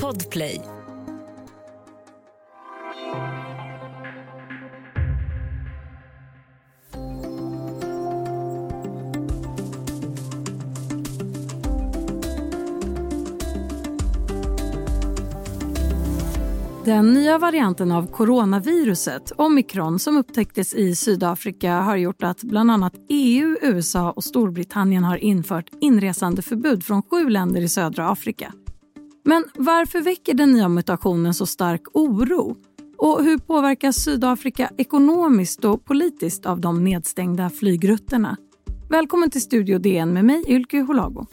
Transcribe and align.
Podplay. 0.00 0.60
Den 16.84 17.12
nya 17.12 17.38
varianten 17.38 17.92
av 17.92 18.06
coronaviruset, 18.06 19.32
omikron, 19.36 19.98
som 19.98 20.16
upptäcktes 20.16 20.74
i 20.74 20.94
Sydafrika 20.94 21.72
har 21.72 21.96
gjort 21.96 22.22
att 22.22 22.42
bland 22.42 22.70
annat 22.70 22.92
EU, 23.08 23.56
USA 23.62 24.10
och 24.10 24.24
Storbritannien 24.24 25.04
har 25.04 25.16
infört 25.16 25.70
inresandeförbud 25.80 26.84
från 26.84 27.02
sju 27.02 27.28
länder 27.28 27.60
i 27.60 27.68
södra 27.68 28.08
Afrika. 28.08 28.52
Men 29.24 29.44
varför 29.54 30.00
väcker 30.00 30.34
den 30.34 30.52
nya 30.52 30.68
mutationen 30.68 31.34
så 31.34 31.46
stark 31.46 31.82
oro? 31.94 32.56
Och 32.98 33.24
hur 33.24 33.38
påverkas 33.38 33.96
Sydafrika 34.04 34.70
ekonomiskt 34.78 35.64
och 35.64 35.84
politiskt 35.84 36.46
av 36.46 36.60
de 36.60 36.84
nedstängda 36.84 37.50
flygrutterna? 37.50 38.36
Välkommen 38.90 39.30
till 39.30 39.42
Studio 39.42 39.78
DN 39.78 40.12
med 40.12 40.24
mig, 40.24 40.44
Ylke 40.48 40.80
Holago. 40.80 41.26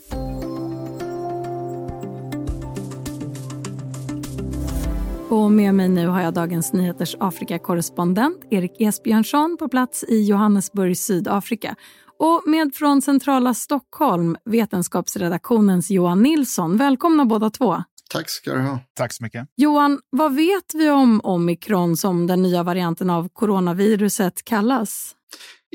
Och 5.30 5.52
med 5.52 5.76
mig 5.76 5.90
nu 5.90 6.08
har 6.08 6.22
jag 6.22 6.34
Dagens 6.34 6.74
Nyheters 6.74 7.16
Afrikakorrespondent 7.20 8.38
Erik 8.50 8.82
Esbjörnsson 8.82 9.58
på 9.60 9.70
plats 9.70 10.04
i 10.04 10.24
Johannesburg, 10.24 10.98
Sydafrika. 10.98 11.76
Och 12.20 12.44
med 12.46 12.76
från 12.76 13.02
centrala 13.02 13.54
Stockholm, 13.54 14.38
vetenskapsredaktionens 14.46 15.92
Johan 15.92 16.22
Nilsson. 16.22 16.78
Välkomna 16.78 17.26
båda 17.26 17.50
två. 17.50 17.84
Tack 18.10 18.30
ska 18.30 18.54
du 18.54 18.60
ha. 18.60 18.80
Tack 18.94 19.14
så 19.14 19.24
mycket. 19.24 19.48
Johan, 19.56 20.00
vad 20.10 20.36
vet 20.36 20.74
vi 20.74 20.90
om 20.90 21.22
omikron 21.24 21.98
som 21.98 22.28
den 22.28 22.42
nya 22.42 22.64
varianten 22.64 23.10
av 23.10 23.30
coronaviruset 23.34 24.46
kallas? 24.46 25.16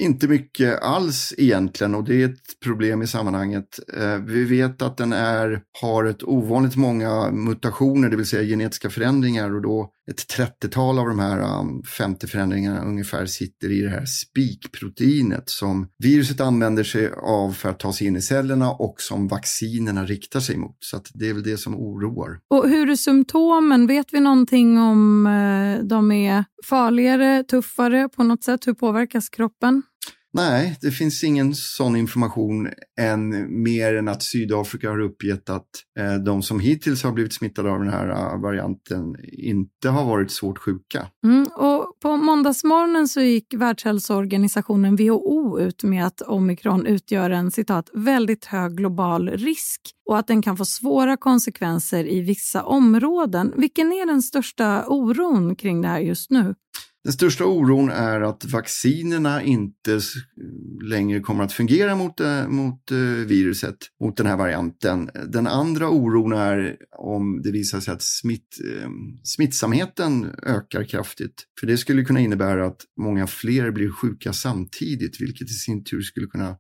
Inte 0.00 0.28
mycket 0.28 0.82
alls 0.82 1.34
egentligen 1.38 1.94
och 1.94 2.04
det 2.04 2.22
är 2.22 2.28
ett 2.28 2.60
problem 2.64 3.02
i 3.02 3.06
sammanhanget. 3.06 3.78
Eh, 3.97 4.19
vi 4.19 4.44
vet 4.44 4.82
att 4.82 4.97
den 4.97 5.12
är, 5.12 5.62
har 5.80 6.04
ett 6.04 6.22
ovanligt 6.22 6.76
många 6.76 7.30
mutationer, 7.30 8.08
det 8.08 8.16
vill 8.16 8.26
säga 8.26 8.42
genetiska 8.42 8.91
förändringar 8.91 9.54
och 9.54 9.62
då 9.62 9.91
ett 10.10 10.36
30-tal 10.38 10.98
av 10.98 11.06
de 11.06 11.19
här 11.19 11.60
um, 11.60 11.83
50 11.83 12.27
förändringarna 12.27 12.84
ungefär 12.84 13.27
sitter 13.27 13.72
i 13.72 13.80
det 13.80 13.88
här 13.88 14.05
spikproteinet 14.06 15.50
som 15.50 15.88
viruset 15.98 16.41
använder 16.41 16.84
sig 16.84 17.12
av 17.22 17.52
för 17.52 17.69
att 17.69 17.78
ta 17.78 17.92
sig 17.92 18.06
in 18.06 18.16
i 18.16 18.22
cellerna 18.22 18.70
och 18.70 18.94
som 18.98 19.28
vaccinerna 19.28 20.05
riktar 20.05 20.41
sig 20.41 20.56
mot. 20.56 20.77
Så 20.80 21.00
det 21.14 21.28
är 21.28 21.34
väl 21.34 21.42
det 21.42 21.58
som 21.58 21.75
oroar. 21.75 22.38
Och 22.50 22.69
hur 22.69 22.91
är 22.91 22.97
symptomen? 22.97 23.86
Vet 23.86 24.06
vi 24.12 24.20
någonting 24.20 24.78
om 24.78 25.27
eh, 25.27 25.86
de 25.86 26.12
är 26.12 26.44
farligare, 26.64 27.42
tuffare 27.42 28.08
på 28.08 28.22
något 28.22 28.44
sätt? 28.44 28.66
Hur 28.66 28.75
påverkas 28.75 29.28
kroppen? 29.28 29.82
Nej, 30.36 30.77
det 30.80 30.90
finns 30.90 31.24
ingen 31.24 31.54
sån 31.54 31.96
information 31.96 32.68
än 33.00 33.28
mer 33.62 33.94
än 33.94 34.08
att 34.08 34.22
Sydafrika 34.22 34.91
har 34.91 35.00
uppgett 35.00 35.50
att 35.50 35.68
eh, 35.98 36.14
de 36.14 36.42
som 36.42 36.60
hittills 36.60 37.02
har 37.02 37.12
blivit 37.12 37.34
smittade 37.34 37.70
av 37.70 37.78
den 37.78 37.88
här 37.88 38.08
eh, 38.08 38.41
varianten 38.41 39.16
inte 39.32 39.88
har 39.88 40.04
varit 40.04 40.30
svårt 40.30 40.58
sjuka. 40.58 41.06
Mm, 41.24 41.46
och 41.56 42.00
på 42.02 42.16
måndagsmorgonen 42.16 43.08
så 43.08 43.20
gick 43.20 43.54
Världshälsoorganisationen 43.54 44.96
WHO 44.96 45.58
ut 45.60 45.82
med 45.82 46.06
att 46.06 46.20
omikron 46.20 46.86
utgör 46.86 47.30
en 47.30 47.50
citat, 47.50 47.91
väldigt 47.92 48.44
hög 48.44 48.76
global 48.76 49.28
risk 49.28 49.80
och 50.06 50.19
att 50.19 50.26
den 50.26 50.42
kan 50.42 50.56
få 50.56 50.64
svåra 50.64 51.16
konsekvenser 51.16 52.12
i 52.12 52.20
vissa 52.20 52.62
områden. 52.62 53.52
Vilken 53.56 53.92
är 53.92 54.06
den 54.06 54.22
största 54.22 54.84
oron 54.86 55.56
kring 55.56 55.82
det 55.82 55.88
här 55.88 56.00
just 56.00 56.30
nu? 56.30 56.54
Den 57.05 57.12
största 57.12 57.44
oron 57.44 57.91
är 57.91 58.20
att 58.20 58.44
vaccinerna 58.44 59.42
inte 59.42 60.00
längre 60.82 61.20
kommer 61.20 61.44
att 61.44 61.53
fungera 61.53 61.97
mot, 61.97 62.20
eh, 62.20 62.48
mot 62.48 62.91
eh, 62.91 62.98
viruset, 62.98 63.76
mot 64.00 64.16
den 64.16 64.26
här 64.26 64.37
varianten. 64.37 65.10
Den 65.28 65.47
andra 65.47 65.88
oron 65.88 66.32
är 66.32 66.76
om 66.98 67.42
det 67.42 67.50
visar 67.50 67.81
sig 67.81 67.94
att 67.94 68.03
smitt, 68.03 68.60
eh, 68.65 68.88
smittsamheten 69.25 70.31
ökar 70.42 70.84
kraftigt. 70.84 71.44
För 71.60 71.66
det 71.66 71.76
skulle 71.76 72.04
kunna 72.04 72.20
innebära 72.20 72.66
att 72.66 72.81
många 73.00 73.26
fler 73.26 73.71
blir 73.71 73.91
sjuka 73.91 74.32
samtidigt, 74.32 75.21
vilket 75.21 75.50
i 75.50 75.54
sin 75.54 75.84
tur 75.84 76.03
skulle 76.03 76.26
kunna 76.26 76.56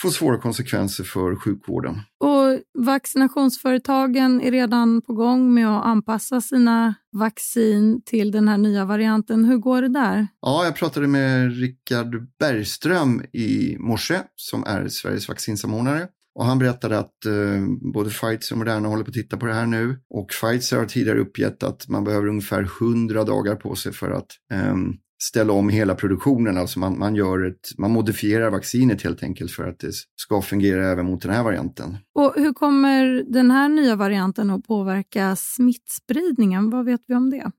få 0.00 0.10
svåra 0.10 0.38
konsekvenser 0.38 1.04
för 1.04 1.36
sjukvården. 1.36 1.94
Och 2.20 2.84
vaccinationsföretagen 2.84 4.40
är 4.40 4.50
redan 4.50 5.02
på 5.02 5.12
gång 5.12 5.54
med 5.54 5.68
att 5.68 5.84
anpassa 5.84 6.40
sina 6.40 6.94
vaccin 7.12 8.02
till 8.04 8.30
den 8.30 8.48
här 8.48 8.58
nya 8.58 8.84
varianten. 8.84 9.44
Hur 9.44 9.56
går 9.56 9.82
det 9.82 9.88
där? 9.88 10.26
Ja, 10.40 10.64
jag 10.64 10.76
pratade 10.76 11.06
med 11.06 11.58
Rickard 11.60 12.28
Bergström 12.38 13.22
i 13.32 13.76
morse 13.78 14.20
som 14.36 14.64
är 14.64 14.88
Sveriges 14.88 15.28
vaccinsamordnare. 15.28 16.08
Och 16.34 16.44
han 16.44 16.58
berättade 16.58 16.98
att 16.98 17.24
eh, 17.26 17.92
både 17.92 18.10
Pfizer 18.10 18.54
och 18.54 18.58
Moderna 18.58 18.88
håller 18.88 19.04
på 19.04 19.08
att 19.08 19.14
titta 19.14 19.36
på 19.36 19.46
det 19.46 19.54
här 19.54 19.66
nu. 19.66 20.00
Och 20.10 20.28
Pfizer 20.28 20.76
har 20.76 20.84
tidigare 20.84 21.18
uppgett 21.18 21.62
att 21.62 21.88
man 21.88 22.04
behöver 22.04 22.26
ungefär 22.26 22.68
100 22.80 23.24
dagar 23.24 23.54
på 23.54 23.74
sig 23.74 23.92
för 23.92 24.10
att 24.10 24.26
eh, 24.52 24.76
ställa 25.22 25.52
om 25.52 25.68
hela 25.68 25.94
produktionen. 25.94 26.58
Alltså 26.58 26.78
man, 26.78 26.98
man, 26.98 27.14
gör 27.14 27.46
ett, 27.46 27.78
man 27.78 27.90
modifierar 27.90 28.50
vaccinet 28.50 29.02
helt 29.02 29.22
enkelt 29.22 29.50
för 29.50 29.68
att 29.68 29.78
det 29.78 29.92
ska 30.16 30.42
fungera 30.42 30.90
även 30.90 31.06
mot 31.06 31.22
den 31.22 31.32
här 31.32 31.42
varianten. 31.42 31.96
Och 32.14 32.34
hur 32.36 32.52
kommer 32.52 33.24
den 33.32 33.50
här 33.50 33.68
nya 33.68 33.96
varianten 33.96 34.50
att 34.50 34.66
påverka 34.66 35.36
smittspridningen? 35.36 36.70
Vad 36.70 36.84
vet 36.84 37.00
vi 37.06 37.14
om 37.14 37.30
det? 37.30 37.50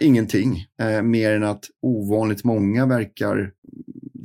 Ingenting, 0.00 0.66
eh, 0.80 1.02
mer 1.02 1.32
än 1.32 1.44
att 1.44 1.64
ovanligt 1.82 2.44
många 2.44 2.86
verkar 2.86 3.52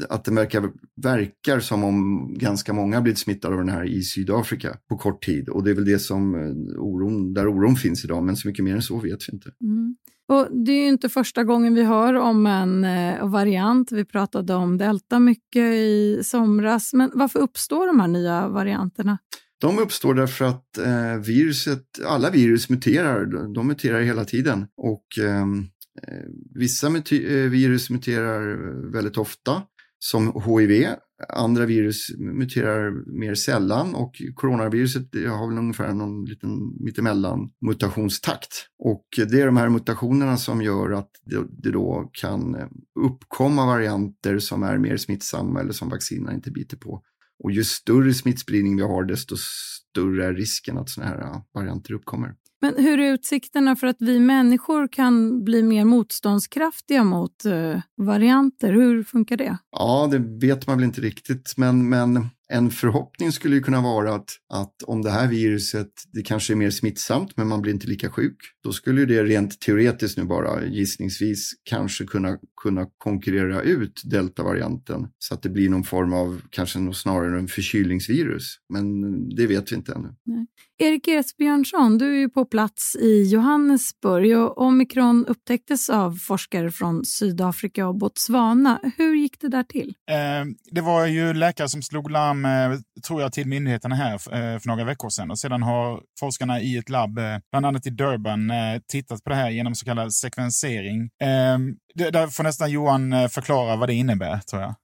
att 0.09 0.25
det 0.25 0.31
verkar, 0.31 0.71
verkar 1.01 1.59
som 1.59 1.83
om 1.83 2.27
ganska 2.37 2.73
många 2.73 3.01
blivit 3.01 3.19
smittade 3.19 3.53
av 3.53 3.59
den 3.59 3.69
här 3.69 3.85
i 3.85 4.01
Sydafrika 4.01 4.77
på 4.89 4.97
kort 4.97 5.25
tid. 5.25 5.49
Och 5.49 5.63
det 5.63 5.71
är 5.71 5.75
väl 5.75 5.85
det 5.85 5.99
som 5.99 6.35
eh, 6.35 6.81
oron, 6.81 7.33
där 7.33 7.47
oron 7.47 7.75
finns 7.75 8.05
idag, 8.05 8.23
men 8.23 8.35
så 8.35 8.47
mycket 8.47 8.65
mer 8.65 8.75
än 8.75 8.81
så 8.81 8.99
vet 8.99 9.29
vi 9.29 9.33
inte. 9.33 9.51
Mm. 9.61 9.92
Och 10.33 10.47
Det 10.65 10.71
är 10.71 10.87
inte 10.87 11.09
första 11.09 11.43
gången 11.43 11.73
vi 11.73 11.83
hör 11.83 12.13
om 12.13 12.45
en 12.45 12.83
eh, 12.83 13.27
variant. 13.29 13.91
Vi 13.91 14.05
pratade 14.05 14.53
om 14.53 14.77
delta 14.77 15.19
mycket 15.19 15.73
i 15.73 16.19
somras. 16.23 16.93
Men 16.93 17.11
varför 17.13 17.39
uppstår 17.39 17.87
de 17.87 17.99
här 17.99 18.07
nya 18.07 18.47
varianterna? 18.47 19.17
De 19.61 19.79
uppstår 19.79 20.13
därför 20.13 20.45
att 20.45 20.77
eh, 20.77 21.15
viruset, 21.25 21.83
alla 22.05 22.29
virus 22.29 22.69
muterar. 22.69 23.53
De 23.53 23.67
muterar 23.67 24.01
hela 24.01 24.25
tiden. 24.25 24.65
Och 24.77 25.05
ehm, 25.21 25.59
eh, 26.07 26.29
Vissa 26.55 26.87
eh, 26.87 27.49
virus 27.49 27.89
muterar 27.89 28.55
väldigt 28.91 29.17
ofta, 29.17 29.61
som 30.03 30.41
HIV 30.45 30.87
Andra 31.29 31.65
virus 31.65 32.07
muterar 32.17 32.91
mer 33.19 33.35
sällan 33.35 33.95
och 33.95 34.21
coronaviruset 34.35 35.09
har 35.13 35.49
väl 35.49 35.57
ungefär 35.57 35.93
någon 35.93 36.25
liten 36.25 36.83
mittemellan 36.83 37.51
mutationstakt. 37.61 38.67
Och 38.79 39.05
det 39.15 39.41
är 39.41 39.45
de 39.45 39.57
här 39.57 39.69
mutationerna 39.69 40.37
som 40.37 40.61
gör 40.61 40.91
att 40.91 41.09
det, 41.25 41.71
då 41.71 42.09
kan 42.13 42.55
uppkomma 42.99 43.65
varianter 43.65 44.39
som 44.39 44.63
är 44.63 44.77
mer 44.77 44.97
smittsamma 44.97 45.59
eller 45.59 45.73
som 45.73 45.89
vaccinerna 45.89 46.33
inte 46.33 46.51
biter 46.51 46.77
på. 46.77 47.01
Och 47.43 47.51
ju 47.51 47.63
större 47.63 48.13
smittspridning 48.13 48.75
vi 48.75 48.81
har 48.81 49.03
desto 49.03 49.35
större 49.37 50.25
är 50.25 50.33
risken 50.33 50.77
att 50.77 50.89
sådana 50.89 51.11
här 51.11 51.41
varianter 51.53 51.93
uppkommer. 51.93 52.35
Men 52.63 52.75
hur 52.77 52.99
är 52.99 53.13
utsikterna 53.13 53.75
för 53.75 53.87
att 53.87 53.95
vi 53.99 54.19
människor 54.19 54.87
kan 54.87 55.43
bli 55.43 55.63
mer 55.63 55.85
motståndskraftiga 55.85 57.03
mot 57.03 57.45
eh, 57.45 57.79
varianter? 57.97 58.73
Hur 58.73 59.03
funkar 59.03 59.37
det? 59.37 59.57
Ja, 59.71 60.07
det 60.11 60.17
vet 60.47 60.67
man 60.67 60.77
väl 60.77 60.83
inte 60.85 61.01
riktigt, 61.01 61.53
men, 61.57 61.89
men 61.89 62.29
en 62.49 62.71
förhoppning 62.71 63.31
skulle 63.31 63.55
ju 63.55 63.61
kunna 63.61 63.81
vara 63.81 64.15
att, 64.15 64.29
att 64.53 64.83
om 64.87 65.01
det 65.01 65.11
här 65.11 65.27
viruset, 65.27 65.91
det 66.13 66.21
kanske 66.21 66.53
är 66.53 66.55
mer 66.55 66.69
smittsamt 66.69 67.37
men 67.37 67.47
man 67.47 67.61
blir 67.61 67.73
inte 67.73 67.87
lika 67.87 68.09
sjuk. 68.09 68.37
Då 68.63 68.71
skulle 68.71 69.05
det 69.05 69.23
rent 69.23 69.61
teoretiskt 69.61 70.17
nu 70.17 70.23
bara 70.23 70.65
gissningsvis 70.65 71.51
kanske 71.63 72.05
kunna, 72.05 72.37
kunna 72.61 72.87
konkurrera 72.97 73.61
ut 73.61 74.01
deltavarianten 74.03 75.07
så 75.19 75.33
att 75.33 75.41
det 75.41 75.49
blir 75.49 75.69
någon 75.69 75.83
form 75.83 76.13
av, 76.13 76.41
kanske 76.49 76.93
snarare 76.93 77.39
en 77.39 77.47
förkylningsvirus. 77.47 78.57
Men 78.69 79.29
det 79.29 79.47
vet 79.47 79.71
vi 79.71 79.75
inte 79.75 79.93
ännu. 79.93 80.15
Nej. 80.25 80.47
Erik 80.77 81.07
Esbjörnsson, 81.07 81.97
du 81.97 82.15
är 82.15 82.19
ju 82.19 82.29
på 82.29 82.45
plats 82.45 82.95
i 82.95 83.23
Johannesburg 83.23 84.37
och 84.37 84.57
omikron 84.57 85.25
upptäcktes 85.25 85.89
av 85.89 86.15
forskare 86.15 86.71
från 86.71 87.05
Sydafrika 87.05 87.87
och 87.87 87.95
Botswana. 87.95 88.79
Hur 88.97 89.15
gick 89.15 89.41
det 89.41 89.47
där 89.47 89.63
till? 89.63 89.93
Eh, 90.11 90.45
det 90.71 90.81
var 90.81 91.05
ju 91.05 91.33
läkare 91.33 91.69
som 91.69 91.81
slog 91.81 92.11
larm, 92.11 92.32
fram, 92.33 92.45
eh, 92.45 92.79
tror 93.07 93.21
jag, 93.21 93.33
till 93.33 93.47
myndigheterna 93.47 93.95
här 93.95 94.13
eh, 94.13 94.59
för 94.59 94.67
några 94.67 94.83
veckor 94.83 95.09
sedan 95.09 95.31
och 95.31 95.39
sedan 95.39 95.63
har 95.63 96.01
forskarna 96.19 96.61
i 96.61 96.77
ett 96.77 96.89
labb, 96.89 97.17
eh, 97.17 97.37
bland 97.51 97.65
annat 97.65 97.87
i 97.87 97.89
Durban, 97.89 98.51
tittat 98.91 99.23
på 99.23 99.29
det 99.29 99.35
här 99.35 99.49
genom 99.49 99.75
så 99.75 99.85
kallad 99.85 100.13
sekvensering. 100.13 101.09
Ehm, 101.23 101.75
där 101.95 102.27
får 102.27 102.43
nästan 102.43 102.71
Johan 102.71 103.29
förklara 103.29 103.75
vad 103.75 103.89
det 103.89 103.93
innebär, 103.93 104.39
tror 104.39 104.61
jag. 104.61 104.75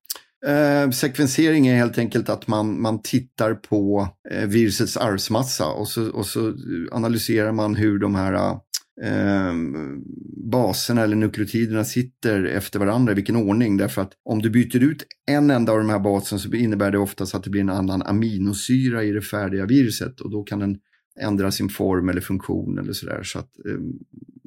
Eh, 0.47 0.89
sekvensering 0.89 1.67
är 1.67 1.75
helt 1.75 1.97
enkelt 1.97 2.29
att 2.29 2.47
man, 2.47 2.81
man 2.81 3.01
tittar 3.01 3.53
på 3.53 4.07
eh, 4.31 4.47
virusets 4.47 4.97
arvsmassa 4.97 5.65
och 5.65 5.87
så, 5.87 6.09
och 6.11 6.25
så 6.25 6.53
analyserar 6.91 7.51
man 7.51 7.75
hur 7.75 7.99
de 7.99 8.15
här 8.15 8.59
eh, 9.03 9.53
baserna 10.51 11.01
eller 11.01 11.15
nukleotiderna 11.15 11.85
sitter 11.85 12.43
efter 12.43 12.79
varandra, 12.79 13.11
i 13.11 13.15
vilken 13.15 13.35
ordning. 13.35 13.77
Därför 13.77 14.01
att 14.01 14.11
om 14.25 14.41
du 14.41 14.49
byter 14.49 14.83
ut 14.83 15.03
en 15.31 15.49
enda 15.49 15.71
av 15.71 15.77
de 15.77 15.89
här 15.89 15.99
baserna 15.99 16.39
så 16.39 16.53
innebär 16.53 16.91
det 16.91 16.97
oftast 16.97 17.35
att 17.35 17.43
det 17.43 17.49
blir 17.49 17.61
en 17.61 17.69
annan 17.69 18.01
aminosyra 18.01 19.03
i 19.03 19.11
det 19.11 19.21
färdiga 19.21 19.65
viruset 19.65 20.21
och 20.21 20.31
då 20.31 20.43
kan 20.43 20.59
den 20.59 20.77
ändra 21.21 21.51
sin 21.51 21.69
form 21.69 22.09
eller 22.09 22.21
funktion 22.21 22.79
eller 22.79 22.93
sådär. 22.93 23.23
Så 23.23 23.39
att 23.39 23.51
eh, 23.65 23.79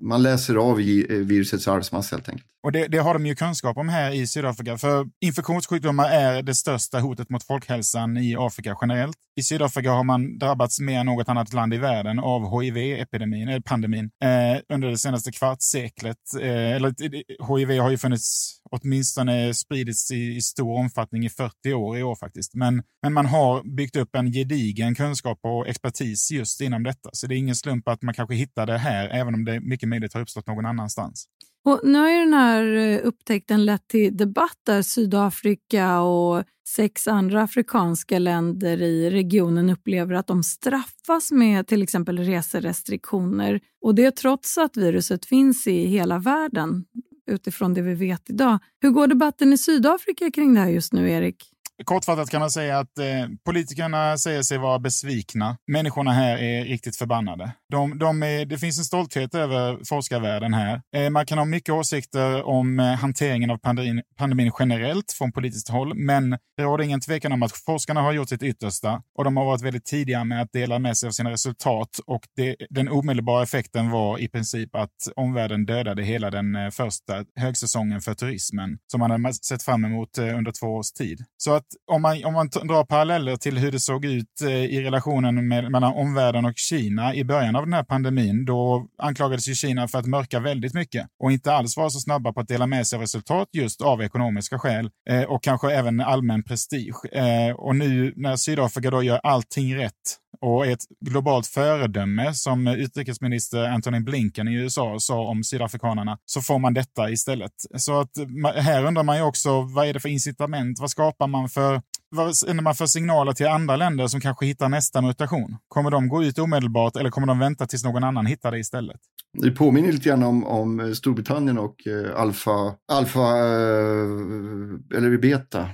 man 0.02 0.22
läser 0.22 0.54
av 0.54 0.80
eh, 0.80 1.16
virusets 1.16 1.68
arvsmassa 1.68 2.16
helt 2.16 2.28
enkelt. 2.28 2.51
Och 2.62 2.72
det, 2.72 2.88
det, 2.88 2.98
har 2.98 3.14
de 3.14 3.26
ju 3.26 3.34
kunskap 3.34 3.76
om 3.76 3.88
här 3.88 4.10
i 4.10 4.26
Sydafrika, 4.26 4.78
för 4.78 5.06
infektionssjukdomar 5.20 6.08
är 6.10 6.42
det 6.42 6.54
största 6.54 7.00
hotet 7.00 7.30
mot 7.30 7.44
folkhälsan 7.44 8.16
i 8.16 8.36
Afrika 8.38 8.76
generellt. 8.80 9.16
I 9.36 9.42
Sydafrika 9.42 9.90
har 9.90 10.04
man 10.04 10.38
drabbats 10.38 10.80
mer 10.80 10.98
än 10.98 11.06
något 11.06 11.28
annat 11.28 11.52
land 11.52 11.74
i 11.74 11.78
världen 11.78 12.18
av 12.18 12.62
HIV-epidemin, 12.62 13.48
eller 13.48 13.60
pandemin, 13.60 14.10
eh, 14.24 14.74
under 14.74 14.88
det 14.88 14.98
senaste 14.98 15.32
kvartsseklet. 15.32 16.16
Eh, 16.40 16.72
eller, 16.72 16.88
eh, 16.88 17.56
HIV 17.56 17.80
har 17.80 17.90
ju 17.90 17.98
funnits, 17.98 18.58
åtminstone 18.70 19.54
spridits 19.54 20.10
i, 20.10 20.36
i, 20.36 20.40
stor 20.40 20.78
omfattning 20.78 21.24
i 21.24 21.30
40 21.30 21.74
år 21.74 21.98
i 21.98 22.02
år 22.02 22.16
faktiskt. 22.16 22.54
Men, 22.54 22.82
men 23.02 23.12
man 23.12 23.26
har 23.26 23.76
byggt 23.76 23.96
upp 23.96 24.16
en 24.16 24.32
gedigen 24.32 24.94
kunskap 24.94 25.38
och 25.42 25.68
expertis 25.68 26.30
just 26.30 26.60
inom 26.60 26.82
detta. 26.82 27.10
Så 27.12 27.26
det 27.26 27.34
är 27.34 27.38
ingen 27.38 27.56
slump 27.56 27.88
att 27.88 28.02
man 28.02 28.14
kanske 28.14 28.34
hittar 28.34 28.66
det 28.66 28.78
här, 28.78 29.08
även 29.08 29.34
om 29.34 29.44
det 29.44 29.60
mycket 29.60 29.88
möjligt 29.88 30.14
har 30.14 30.20
uppstått 30.20 30.46
någon 30.46 30.66
annanstans. 30.66 31.26
Och 31.64 31.80
nu 31.82 31.98
har 31.98 32.10
ju 32.10 32.18
den 32.18 32.34
här 32.34 32.76
eh, 32.76 33.00
upptäckten 33.02 33.64
lett 33.64 33.88
till 33.88 34.16
debatt 34.16 34.58
där 34.66 34.82
Sydafrika 34.82 36.00
och 36.00 36.44
sex 36.68 37.08
andra 37.08 37.42
afrikanska 37.42 38.18
länder 38.18 38.82
i 38.82 39.10
regionen 39.10 39.70
upplever 39.70 40.14
att 40.14 40.26
de 40.26 40.42
straffas 40.42 41.32
med 41.32 41.66
till 41.66 41.82
exempel 41.82 42.18
reserestriktioner. 42.18 43.60
Och 43.82 43.94
det 43.94 44.10
trots 44.10 44.58
att 44.58 44.76
viruset 44.76 45.26
finns 45.26 45.66
i 45.66 45.84
hela 45.84 46.18
världen 46.18 46.84
utifrån 47.30 47.74
det 47.74 47.82
vi 47.82 47.94
vet 47.94 48.30
idag. 48.30 48.58
Hur 48.80 48.90
går 48.90 49.06
debatten 49.06 49.52
i 49.52 49.58
Sydafrika 49.58 50.30
kring 50.30 50.54
det 50.54 50.60
här 50.60 50.68
just 50.68 50.92
nu, 50.92 51.10
Erik? 51.10 51.51
Kortfattat 51.84 52.30
kan 52.30 52.40
man 52.40 52.50
säga 52.50 52.78
att 52.78 52.98
eh, 52.98 53.04
politikerna 53.44 54.18
säger 54.18 54.42
sig 54.42 54.58
vara 54.58 54.78
besvikna. 54.78 55.56
Människorna 55.66 56.12
här 56.12 56.38
är 56.38 56.64
riktigt 56.64 56.96
förbannade. 56.96 57.52
De, 57.72 57.98
de 57.98 58.22
är, 58.22 58.44
det 58.44 58.58
finns 58.58 58.78
en 58.78 58.84
stolthet 58.84 59.34
över 59.34 59.78
forskarvärlden 59.84 60.54
här. 60.54 60.82
Eh, 60.96 61.10
man 61.10 61.26
kan 61.26 61.38
ha 61.38 61.44
mycket 61.44 61.74
åsikter 61.74 62.42
om 62.42 62.80
eh, 62.80 62.86
hanteringen 62.86 63.50
av 63.50 63.58
pandemin, 63.58 64.02
pandemin 64.16 64.52
generellt 64.58 65.12
från 65.12 65.32
politiskt 65.32 65.68
håll, 65.68 65.94
men 65.94 66.30
det 66.56 66.62
råder 66.62 66.84
ingen 66.84 67.00
tvekan 67.00 67.32
om 67.32 67.42
att 67.42 67.52
forskarna 67.52 68.00
har 68.00 68.12
gjort 68.12 68.28
sitt 68.28 68.42
yttersta 68.42 69.02
och 69.18 69.24
de 69.24 69.36
har 69.36 69.44
varit 69.44 69.62
väldigt 69.62 69.84
tidiga 69.84 70.24
med 70.24 70.42
att 70.42 70.52
dela 70.52 70.78
med 70.78 70.96
sig 70.96 71.06
av 71.06 71.10
sina 71.10 71.30
resultat 71.30 72.00
och 72.06 72.22
det, 72.36 72.56
den 72.70 72.88
omedelbara 72.88 73.42
effekten 73.42 73.90
var 73.90 74.18
i 74.18 74.28
princip 74.28 74.74
att 74.74 74.90
omvärlden 75.16 75.66
dödade 75.66 76.02
hela 76.02 76.30
den 76.30 76.56
eh, 76.56 76.70
första 76.70 77.24
högsäsongen 77.36 78.00
för 78.00 78.14
turismen 78.14 78.78
som 78.90 79.00
man 79.00 79.10
hade 79.10 79.34
sett 79.34 79.62
fram 79.62 79.84
emot 79.84 80.18
eh, 80.18 80.38
under 80.38 80.52
två 80.52 80.66
års 80.66 80.92
tid. 80.92 81.24
Så 81.36 81.52
att 81.54 81.66
om 81.86 82.02
man, 82.02 82.24
om 82.24 82.34
man 82.34 82.48
drar 82.48 82.84
paralleller 82.84 83.36
till 83.36 83.58
hur 83.58 83.72
det 83.72 83.80
såg 83.80 84.04
ut 84.04 84.42
eh, 84.42 84.64
i 84.64 84.82
relationen 84.82 85.48
med, 85.48 85.70
mellan 85.70 85.92
omvärlden 85.92 86.44
och 86.44 86.52
Kina 86.56 87.14
i 87.14 87.24
början 87.24 87.56
av 87.56 87.64
den 87.64 87.72
här 87.72 87.84
pandemin, 87.84 88.44
då 88.44 88.86
anklagades 88.98 89.48
ju 89.48 89.54
Kina 89.54 89.88
för 89.88 89.98
att 89.98 90.06
mörka 90.06 90.40
väldigt 90.40 90.74
mycket 90.74 91.06
och 91.22 91.32
inte 91.32 91.52
alls 91.52 91.76
vara 91.76 91.90
så 91.90 92.00
snabba 92.00 92.32
på 92.32 92.40
att 92.40 92.48
dela 92.48 92.66
med 92.66 92.86
sig 92.86 92.96
av 92.96 93.00
resultat 93.00 93.48
just 93.52 93.82
av 93.82 94.02
ekonomiska 94.02 94.58
skäl 94.58 94.90
eh, 95.10 95.22
och 95.22 95.42
kanske 95.42 95.72
även 95.72 96.00
allmän 96.00 96.42
prestige. 96.42 97.12
Eh, 97.12 97.54
och 97.56 97.76
nu 97.76 98.12
när 98.16 98.36
Sydafrika 98.36 98.90
då 98.90 99.02
gör 99.02 99.20
allting 99.22 99.76
rätt 99.76 100.21
och 100.42 100.66
ett 100.66 100.80
globalt 101.00 101.46
föredöme 101.46 102.34
som 102.34 102.66
utrikesminister 102.66 103.64
Antony 103.64 104.00
Blinken 104.00 104.48
i 104.48 104.54
USA 104.54 104.96
sa 105.00 105.20
om 105.20 105.44
sydafrikanerna, 105.44 106.18
så 106.24 106.40
får 106.40 106.58
man 106.58 106.74
detta 106.74 107.10
istället. 107.10 107.52
Så 107.76 108.00
att 108.00 108.10
här 108.56 108.84
undrar 108.84 109.02
man 109.02 109.16
ju 109.16 109.22
också, 109.22 109.60
vad 109.62 109.86
är 109.88 109.94
det 109.94 110.00
för 110.00 110.08
incitament? 110.08 110.80
Vad 110.80 110.90
skapar 110.90 111.26
man 111.26 111.48
för 111.48 111.82
vad 112.12 112.36
sänder 112.36 112.62
man 112.62 112.74
för 112.74 112.86
signaler 112.86 113.32
till 113.32 113.46
andra 113.46 113.76
länder 113.76 114.06
som 114.06 114.20
kanske 114.20 114.46
hittar 114.46 114.68
nästa 114.68 115.02
mutation? 115.02 115.56
Kommer 115.68 115.90
de 115.90 116.08
gå 116.08 116.24
ut 116.24 116.38
omedelbart 116.38 116.96
eller 116.96 117.10
kommer 117.10 117.26
de 117.26 117.38
vänta 117.38 117.66
tills 117.66 117.84
någon 117.84 118.04
annan 118.04 118.26
hittar 118.26 118.50
det 118.50 118.58
istället? 118.58 119.00
Det 119.38 119.50
påminner 119.50 119.92
lite 119.92 120.08
grann 120.08 120.22
om, 120.22 120.44
om 120.44 120.94
Storbritannien 120.94 121.58
och 121.58 121.86
eh, 121.86 122.20
alfa, 122.20 122.74
alfa 122.92 123.20
eh, 123.20 124.96
eller 124.96 125.18
beta. 125.18 125.68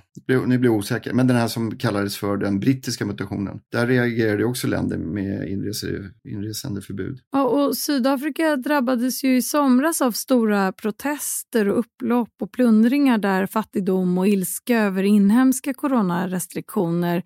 Ni 0.46 0.58
blir 0.58 0.70
osäkra, 0.70 1.14
men 1.14 1.26
den 1.26 1.37
här 1.37 1.49
som 1.49 1.79
kallades 1.79 2.17
för 2.17 2.37
den 2.37 2.61
brittiska 2.61 3.06
mutationen. 3.06 3.61
Där 3.73 3.87
reagerade 3.87 4.44
också 4.44 4.67
länder 4.67 4.99
med 4.99 5.49
inrese, 5.49 5.87
inresande 6.29 6.81
förbud. 6.81 7.19
Ja, 7.32 7.44
och 7.44 7.76
Sydafrika 7.76 8.56
drabbades 8.56 9.25
ju 9.25 9.37
i 9.37 9.43
somras 9.43 10.02
av 10.02 10.12
stora 10.12 10.73
protester 10.73 11.69
och 11.69 11.79
upplopp 11.79 12.32
och 12.41 12.52
plundringar 12.52 13.19
där 13.19 13.46
fattigdom 13.46 14.19
och 14.19 14.29
ilska 14.29 14.79
över 14.79 15.02
inhemska 15.02 15.75
restriktioner 16.29 17.23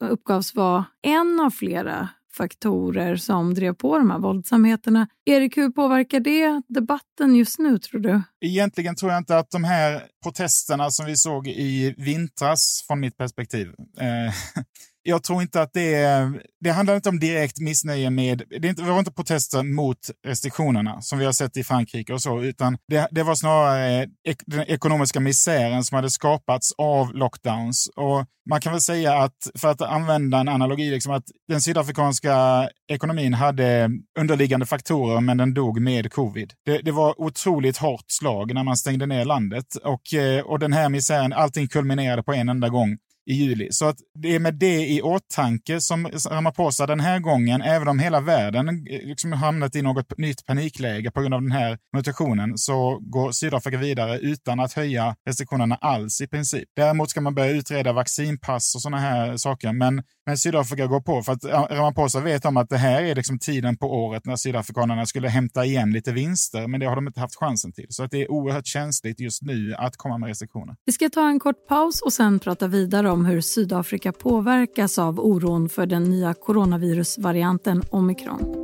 uppgavs 0.00 0.54
vara 0.54 0.84
en 1.02 1.40
av 1.40 1.50
flera 1.50 2.08
faktorer 2.36 3.16
som 3.16 3.54
drev 3.54 3.74
på 3.74 3.98
de 3.98 4.10
här 4.10 4.18
våldsamheterna. 4.18 5.08
Erik, 5.24 5.56
hur 5.56 5.70
påverkar 5.70 6.20
det 6.20 6.62
debatten 6.68 7.34
just 7.34 7.58
nu 7.58 7.78
tror 7.78 8.00
du? 8.00 8.22
Egentligen 8.40 8.96
tror 8.96 9.12
jag 9.12 9.20
inte 9.20 9.38
att 9.38 9.50
de 9.50 9.64
här 9.64 10.02
protesterna 10.22 10.90
som 10.90 11.06
vi 11.06 11.16
såg 11.16 11.48
i 11.48 11.94
vintras, 11.98 12.84
från 12.86 13.00
mitt 13.00 13.16
perspektiv, 13.16 13.68
eh, 14.00 14.34
jag 15.06 15.22
tror 15.22 15.42
inte 15.42 15.62
att 15.62 15.72
det 15.72 15.94
är, 15.94 16.42
det 16.60 16.70
handlar 16.70 16.96
inte 16.96 17.08
om 17.08 17.18
direkt 17.18 17.60
missnöje 17.60 18.10
med, 18.10 18.42
det, 18.60 18.68
inte, 18.68 18.82
det 18.82 18.90
var 18.90 18.98
inte 18.98 19.12
protester 19.12 19.62
mot 19.62 19.98
restriktionerna 20.26 21.02
som 21.02 21.18
vi 21.18 21.24
har 21.24 21.32
sett 21.32 21.56
i 21.56 21.64
Frankrike 21.64 22.12
och 22.12 22.22
så, 22.22 22.42
utan 22.42 22.78
det, 22.88 23.08
det 23.10 23.22
var 23.22 23.34
snarare 23.34 24.06
ek, 24.28 24.38
den 24.46 24.62
ekonomiska 24.62 25.20
misären 25.20 25.84
som 25.84 25.94
hade 25.94 26.10
skapats 26.10 26.72
av 26.78 27.14
lockdowns. 27.14 27.88
Och 27.96 28.24
man 28.50 28.60
kan 28.60 28.72
väl 28.72 28.80
säga 28.80 29.14
att, 29.14 29.50
för 29.58 29.68
att 29.68 29.82
använda 29.82 30.38
en 30.38 30.48
analogi, 30.48 30.90
liksom 30.90 31.12
att 31.12 31.24
den 31.48 31.60
sydafrikanska 31.60 32.68
ekonomin 32.92 33.34
hade 33.34 33.90
underliggande 34.18 34.66
faktorer, 34.66 35.20
men 35.20 35.36
den 35.36 35.54
dog 35.54 35.80
med 35.80 36.12
covid. 36.12 36.52
Det, 36.66 36.78
det 36.78 36.92
var 36.92 37.20
otroligt 37.20 37.76
hårt 37.76 38.04
slag 38.08 38.54
när 38.54 38.64
man 38.64 38.76
stängde 38.76 39.06
ner 39.06 39.24
landet 39.24 39.76
och, 39.84 40.02
och 40.44 40.58
den 40.58 40.72
här 40.72 40.88
misären, 40.88 41.32
allting 41.32 41.68
kulminerade 41.68 42.22
på 42.22 42.32
en 42.32 42.48
enda 42.48 42.68
gång 42.68 42.98
i 43.26 43.34
juli. 43.34 43.68
Så 43.70 43.88
att 43.88 43.96
det 44.14 44.34
är 44.34 44.38
med 44.38 44.54
det 44.54 44.86
i 44.86 45.02
åtanke 45.02 45.80
som 45.80 46.08
Ramaphosa 46.30 46.86
den 46.86 47.00
här 47.00 47.18
gången, 47.18 47.62
även 47.62 47.88
om 47.88 47.98
hela 47.98 48.20
världen 48.20 48.68
eh, 48.68 49.06
liksom 49.06 49.32
hamnat 49.32 49.76
i 49.76 49.82
något 49.82 50.18
nytt 50.18 50.46
panikläge 50.46 51.10
på 51.10 51.20
grund 51.20 51.34
av 51.34 51.42
den 51.42 51.52
här 51.52 51.78
mutationen, 51.96 52.58
så 52.58 52.98
går 53.00 53.32
Sydafrika 53.32 53.78
vidare 53.78 54.18
utan 54.18 54.60
att 54.60 54.72
höja 54.72 55.16
restriktionerna 55.26 55.74
alls 55.74 56.20
i 56.20 56.26
princip. 56.26 56.68
Däremot 56.76 57.10
ska 57.10 57.20
man 57.20 57.34
börja 57.34 57.50
utreda 57.50 57.92
vaccinpass 57.92 58.74
och 58.74 58.82
sådana 58.82 58.98
här 58.98 59.36
saker, 59.36 59.72
men 59.72 60.02
men 60.26 60.38
Sydafrika 60.38 60.86
går 60.86 61.00
på. 61.00 61.22
För 61.22 61.32
att 61.32 61.44
Ramaphosa 61.70 62.20
vet 62.20 62.44
om 62.44 62.56
att 62.56 62.68
det 62.68 62.76
här 62.76 63.02
är 63.02 63.14
liksom 63.14 63.38
tiden 63.38 63.76
på 63.76 63.86
året 63.86 64.26
när 64.26 64.36
sydafrikanerna 64.36 65.06
skulle 65.06 65.28
hämta 65.28 65.64
igen 65.64 65.92
lite 65.92 66.12
vinster, 66.12 66.66
men 66.66 66.80
det 66.80 66.86
har 66.86 66.96
de 66.96 67.06
inte 67.06 67.20
haft 67.20 67.36
chansen 67.36 67.72
till. 67.72 67.86
Så 67.88 68.04
att 68.04 68.10
det 68.10 68.22
är 68.22 68.30
oerhört 68.30 68.66
känsligt 68.66 69.20
just 69.20 69.42
nu 69.42 69.74
att 69.78 69.96
komma 69.96 70.18
med 70.18 70.28
restriktioner. 70.28 70.76
Vi 70.84 70.92
ska 70.92 71.08
ta 71.08 71.28
en 71.28 71.40
kort 71.40 71.66
paus 71.68 72.02
och 72.02 72.12
sen 72.12 72.38
prata 72.38 72.66
vidare 72.66 73.10
om 73.10 73.26
hur 73.26 73.40
Sydafrika 73.40 74.12
påverkas 74.12 74.98
av 74.98 75.20
oron 75.20 75.68
för 75.68 75.86
den 75.86 76.04
nya 76.04 76.34
coronavirusvarianten 76.34 77.82
omikron. 77.90 78.62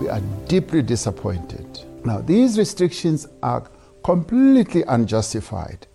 We 0.00 0.12
are 0.12 0.22
deeply 0.48 0.82
disappointed. 0.82 1.66
Now, 2.04 2.26
these 2.26 2.60
restrictions 2.60 3.28
are 3.40 3.62
completely 4.02 4.84
unjustified 4.88 5.86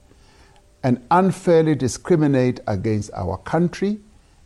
and 0.81 0.97
unfairly 1.09 1.75
discriminate 1.75 2.61
against 2.65 3.13
our 3.13 3.37
country 3.37 3.97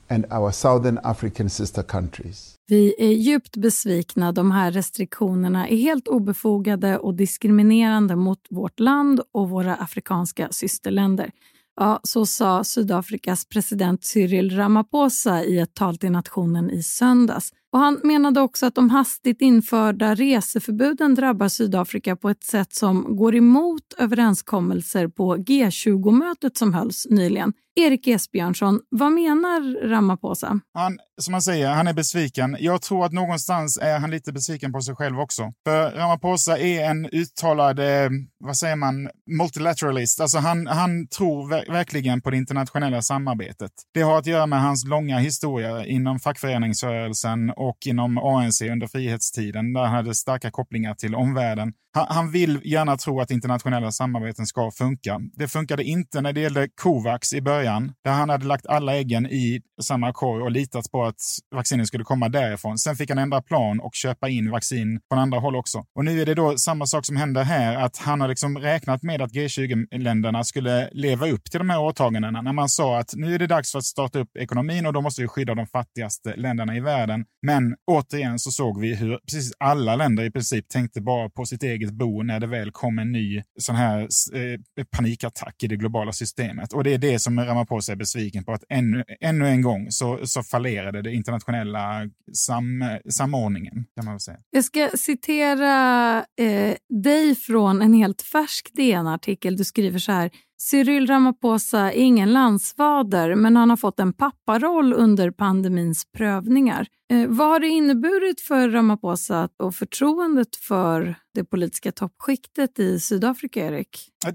and 0.08 0.26
our 0.32 0.52
Southern 0.52 1.00
African 1.04 1.50
sister 1.50 1.84
countries. 1.84 2.56
Vi 2.68 2.96
är 2.98 3.12
djupt 3.12 3.58
besvikna. 3.58 4.32
De 4.32 4.52
här 4.52 4.72
restriktionerna 4.72 5.68
är 5.68 5.78
helt 5.78 6.08
obefogade 6.08 6.98
och 6.98 7.14
diskriminerande 7.16 8.16
mot 8.16 8.40
vårt 8.50 8.80
land 8.80 9.22
och 9.32 9.50
våra 9.50 9.76
afrikanska 9.76 10.48
systerländer. 10.52 11.32
Ja, 11.76 12.00
så 12.04 12.26
sa 12.26 12.64
Sydafrikas 12.64 13.46
president 13.46 14.04
Cyril 14.04 14.56
Ramaphosa 14.56 15.44
i 15.44 15.60
ett 15.60 15.74
tal 15.74 15.98
till 15.98 16.12
nationen 16.12 16.72
i 16.72 16.84
söndags. 16.84 17.52
Och 17.72 17.80
Han 17.80 18.00
menade 18.04 18.42
också 18.42 18.66
att 18.66 18.76
de 18.76 18.90
hastigt 18.90 19.42
införda 19.42 20.16
reseförbuden 20.16 21.16
drabbar 21.16 21.48
Sydafrika 21.48 22.16
på 22.16 22.30
ett 22.30 22.44
sätt 22.44 22.74
som 22.74 23.16
går 23.16 23.36
emot 23.36 23.94
överenskommelser 23.98 25.08
på 25.08 25.36
G20-mötet 25.36 26.58
som 26.58 26.74
hölls 26.74 27.08
nyligen. 27.10 27.54
Erik 27.76 28.08
Esbjörnsson, 28.08 28.80
vad 28.90 29.12
menar 29.12 29.88
Ramaphosa? 29.90 30.60
Han, 30.74 31.00
som 31.22 31.34
han 31.34 31.42
säger, 31.42 31.70
han 31.70 31.88
är 31.88 31.94
besviken. 31.94 32.58
Jag 32.60 32.82
tror 32.82 33.06
att 33.06 33.12
någonstans 33.12 33.80
är 33.82 34.00
han 34.00 34.12
lite 34.12 34.34
besviken 34.34 34.72
på 34.74 34.82
sig 34.82 34.96
själv 34.96 35.20
också. 35.20 35.54
För 35.66 35.92
Ramaphosa 35.92 36.58
är 36.58 36.90
en 36.90 37.06
uttalad, 37.06 37.80
eh, 37.80 38.10
vad 38.40 38.58
säger 38.58 38.76
man, 38.76 39.10
multilateralist. 39.38 40.22
Alltså 40.22 40.38
han, 40.38 40.68
han 40.68 41.08
tror 41.08 41.50
ver 41.50 41.72
verkligen 41.72 42.22
på 42.22 42.30
det 42.30 42.38
internationella 42.38 43.02
samarbetet. 43.02 43.72
Det 43.94 44.02
har 44.02 44.18
att 44.18 44.26
göra 44.26 44.46
med 44.46 44.62
hans 44.62 44.86
långa 44.86 45.18
historia 45.20 45.86
inom 45.86 46.20
fackföreningsrörelsen 46.20 47.52
och 47.62 47.78
inom 47.88 48.18
ANC 48.18 48.62
under 48.62 48.88
frihetstiden, 48.88 49.74
där 49.74 49.82
han 49.82 49.92
hade 49.96 50.16
starka 50.16 50.52
kopplingar 50.52 50.94
till 50.94 51.16
omvärlden. 51.16 51.74
Han, 51.94 52.06
han 52.10 52.32
vill 52.32 52.60
gärna 52.64 52.98
tro 52.98 53.22
att 53.22 53.32
internationella 53.32 53.92
samarbeten 53.92 54.46
ska 54.46 54.72
funka. 54.72 55.20
Det 55.34 55.48
funkade 55.48 55.84
inte 55.84 56.22
när 56.22 56.34
det 56.34 56.42
gällde 56.42 56.70
Covax 56.82 57.34
i 57.34 57.42
början, 57.42 57.94
där 58.04 58.12
han 58.12 58.30
hade 58.30 58.46
lagt 58.46 58.66
alla 58.66 58.96
äggen 58.96 59.26
i 59.26 59.62
samma 59.82 60.14
korg 60.14 60.44
och 60.44 60.52
litat 60.52 60.92
på 60.92 61.04
att 61.04 61.22
vaccinen 61.56 61.88
skulle 61.88 62.04
komma 62.04 62.30
därifrån. 62.30 62.78
Sen 62.78 62.96
fick 62.96 63.10
han 63.10 63.20
ändra 63.20 63.42
plan 63.42 63.80
och 63.80 63.96
köpa 63.96 64.30
in 64.30 64.52
vaccin 64.52 65.00
från 65.12 65.20
andra 65.20 65.40
håll 65.40 65.56
också. 65.56 65.86
Och 65.96 66.06
nu 66.06 66.22
är 66.22 66.26
det 66.26 66.36
då 66.36 66.58
samma 66.58 66.86
sak 66.86 67.06
som 67.06 67.16
händer 67.16 67.44
här, 67.44 67.76
att 67.76 67.98
han 67.98 68.22
har 68.22 68.28
liksom 68.28 68.58
räknat 68.58 69.04
med 69.04 69.22
att 69.22 69.32
G20-länderna 69.32 70.44
skulle 70.44 70.90
leva 70.92 71.28
upp 71.28 71.52
till 71.52 71.58
de 71.58 71.70
här 71.70 71.82
åtagandena 71.82 72.42
när 72.42 72.54
man 72.54 72.70
sa 72.70 73.00
att 73.00 73.14
nu 73.16 73.36
är 73.36 73.40
det 73.40 73.48
dags 73.48 73.72
för 73.72 73.80
att 73.80 73.86
starta 73.86 74.20
upp 74.20 74.38
ekonomin 74.38 74.86
och 74.86 74.94
då 74.94 75.02
måste 75.02 75.22
vi 75.22 75.28
skydda 75.28 75.56
de 75.56 75.68
fattigaste 75.68 76.36
länderna 76.36 76.76
i 76.76 76.80
världen. 76.80 77.26
Men 77.42 77.76
återigen 77.92 78.40
så 78.40 78.52
såg 78.52 78.82
vi 78.82 78.96
hur 78.96 79.18
precis 79.18 79.54
alla 79.60 79.96
länder 79.96 80.24
i 80.24 80.32
princip 80.32 80.70
tänkte 80.70 81.02
bara 81.02 81.30
på 81.30 81.46
sitt 81.46 81.64
eget 81.64 81.81
bo 81.90 82.24
när 82.24 82.40
det 82.40 82.48
väl 82.48 82.72
kom 82.72 83.00
en 83.00 83.12
ny 83.12 83.42
sån 83.60 83.76
här 83.76 84.00
eh, 84.34 84.86
panikattack 84.98 85.64
i 85.64 85.68
det 85.68 85.76
globala 85.76 86.12
systemet. 86.12 86.74
Och 86.74 86.84
det 86.84 86.94
är 86.94 86.98
det 86.98 87.20
som 87.20 87.40
Ramaphosa 87.40 87.92
är 87.92 87.96
besviken 87.96 88.44
på, 88.44 88.52
att 88.52 88.64
ännu, 88.70 89.04
ännu 89.22 89.48
en 89.48 89.62
gång 89.62 89.92
så, 89.92 90.20
så 90.24 90.44
fallerade 90.44 91.02
det 91.02 91.14
internationella 91.14 92.10
sam, 92.34 92.84
samordningen. 93.10 93.86
Kan 93.96 94.06
man 94.06 94.20
säga. 94.20 94.38
Jag 94.50 94.64
ska 94.64 94.90
citera 94.96 96.18
eh, 96.18 96.76
dig 97.04 97.36
från 97.36 97.82
en 97.82 97.94
helt 97.94 98.22
färsk 98.22 98.70
DN-artikel. 98.74 99.58
Du 99.58 99.64
skriver 99.64 100.00
så 100.00 100.12
här. 100.12 100.32
Cyril 100.70 101.08
Ramaphosa 101.08 101.80
är 101.80 101.92
ingen 101.92 102.34
landsfader 102.34 103.36
men 103.36 103.56
han 103.56 103.70
har 103.70 103.78
fått 103.78 104.00
en 104.00 104.14
papparoll 104.14 104.94
under 104.94 105.32
pandemins 105.32 106.06
prövningar. 106.18 106.88
Eh, 107.12 107.28
vad 107.28 107.48
har 107.48 107.60
det 107.60 107.68
inneburit 107.68 108.42
för 108.42 108.70
Ramaphosa 108.70 109.50
och 109.64 109.76
förtroendet 109.76 110.56
för 110.56 111.16
det 111.34 111.44
politiska 111.44 111.92
toppskiktet 111.92 112.80
i 112.80 113.00
Sydafrika, 113.00 113.66
Erik? 113.66 113.90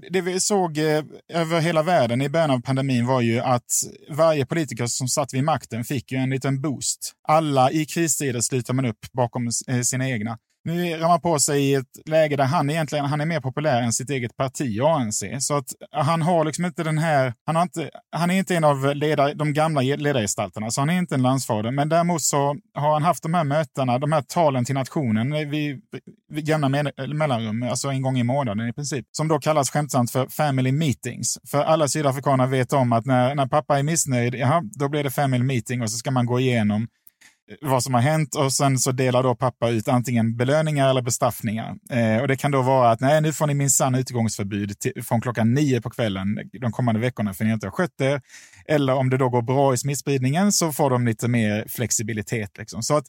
Det 0.09 0.21
vi 0.21 0.39
såg 0.39 0.77
eh, 0.77 1.03
över 1.33 1.59
hela 1.59 1.83
världen 1.83 2.21
i 2.21 2.29
början 2.29 2.51
av 2.51 2.61
pandemin 2.61 3.05
var 3.05 3.21
ju 3.21 3.39
att 3.39 3.71
varje 4.09 4.45
politiker 4.45 4.87
som 4.87 5.07
satt 5.07 5.33
vid 5.33 5.43
makten 5.43 5.83
fick 5.83 6.11
ju 6.11 6.17
en 6.17 6.29
liten 6.29 6.61
boost. 6.61 7.13
Alla 7.27 7.71
i 7.71 7.85
kristider 7.85 8.41
slutar 8.41 8.73
man 8.73 8.85
upp 8.85 9.11
bakom 9.13 9.49
eh, 9.67 9.81
sina 9.81 10.09
egna. 10.09 10.37
Nu 10.67 10.97
ramar 10.97 11.19
på 11.19 11.39
sig 11.39 11.63
i 11.63 11.73
ett 11.73 12.09
läge 12.09 12.35
där 12.35 12.43
han 12.43 12.69
egentligen 12.69 13.05
han 13.05 13.21
är 13.21 13.25
mer 13.25 13.41
populär 13.41 13.81
än 13.81 13.93
sitt 13.93 14.09
eget 14.09 14.37
parti, 14.37 14.79
ANC. 14.81 15.23
Så 15.39 15.57
att 15.57 15.65
han 15.91 16.21
har 16.21 16.45
liksom 16.45 16.65
inte 16.65 16.83
den 16.83 16.97
här... 16.97 17.33
Han, 17.45 17.55
har 17.55 17.63
inte, 17.63 17.89
han 18.11 18.31
är 18.31 18.37
inte 18.37 18.55
en 18.55 18.63
av 18.63 18.95
ledare, 18.95 19.33
de 19.33 19.53
gamla 19.53 19.81
ledargestalterna, 19.81 20.71
så 20.71 20.81
han 20.81 20.89
är 20.89 20.97
inte 20.97 21.15
en 21.15 21.21
landsfader. 21.21 21.71
Men 21.71 21.89
däremot 21.89 22.21
så 22.21 22.55
har 22.73 22.93
han 22.93 23.03
haft 23.03 23.23
de 23.23 23.33
här 23.33 23.43
mötena, 23.43 23.99
de 23.99 24.11
här 24.11 24.21
talen 24.21 24.65
till 24.65 24.75
nationen 24.75 25.33
eh, 25.33 25.47
vid, 25.47 25.81
vid 26.29 26.47
jämna 26.47 26.69
mellanrum, 27.13 27.63
alltså 27.63 27.87
en 27.87 28.01
gång 28.01 28.17
i 28.17 28.23
månaden 28.23 28.67
i 28.67 28.73
princip, 28.73 29.05
som 29.11 29.27
då 29.27 29.39
kallas 29.39 29.69
skämtsamt 29.69 30.11
för 30.11 30.27
family 30.27 30.71
meetings. 30.71 31.37
För 31.51 31.63
alla 31.63 31.87
sydafrikaner 31.87 32.47
vet 32.47 32.73
om 32.73 32.93
att 32.93 33.05
när, 33.05 33.35
när 33.35 33.47
pappa 33.47 33.79
är 33.79 33.83
missnöjd, 33.83 34.35
jaha, 34.35 34.61
då 34.79 34.89
blir 34.89 35.03
det 35.03 35.11
family 35.11 35.43
meeting 35.43 35.81
och 35.81 35.91
så 35.91 35.97
ska 35.97 36.11
man 36.11 36.25
gå 36.25 36.39
igenom 36.39 36.87
vad 37.61 37.83
som 37.83 37.93
har 37.93 38.01
hänt 38.01 38.35
och 38.35 38.53
sen 38.53 38.79
så 38.79 38.91
delar 38.91 39.23
då 39.23 39.35
pappa 39.35 39.69
ut 39.69 39.87
antingen 39.87 40.37
belöningar 40.37 40.89
eller 40.89 41.01
bestraffningar. 41.01 41.75
Eh, 41.89 42.21
och 42.21 42.27
det 42.27 42.35
kan 42.35 42.51
då 42.51 42.61
vara 42.61 42.91
att 42.91 42.99
nej, 42.99 43.21
nu 43.21 43.33
får 43.33 43.47
ni 43.47 43.53
minsann 43.53 43.95
utgångsförbud 43.95 44.79
till, 44.79 45.03
från 45.03 45.21
klockan 45.21 45.53
nio 45.53 45.81
på 45.81 45.89
kvällen 45.89 46.27
de 46.61 46.71
kommande 46.71 47.01
veckorna 47.01 47.33
för 47.33 47.45
ni 47.45 47.53
inte 47.53 47.67
har 47.67 47.71
skött 47.71 48.01
er. 48.01 48.21
Eller 48.67 48.93
om 48.93 49.09
det 49.09 49.17
då 49.17 49.29
går 49.29 49.41
bra 49.41 49.73
i 49.73 49.77
smittspridningen 49.77 50.51
så 50.51 50.71
får 50.71 50.89
de 50.89 51.05
lite 51.05 51.27
mer 51.27 51.65
flexibilitet. 51.69 52.57
Liksom. 52.57 52.83
Så 52.83 52.97
att 52.97 53.05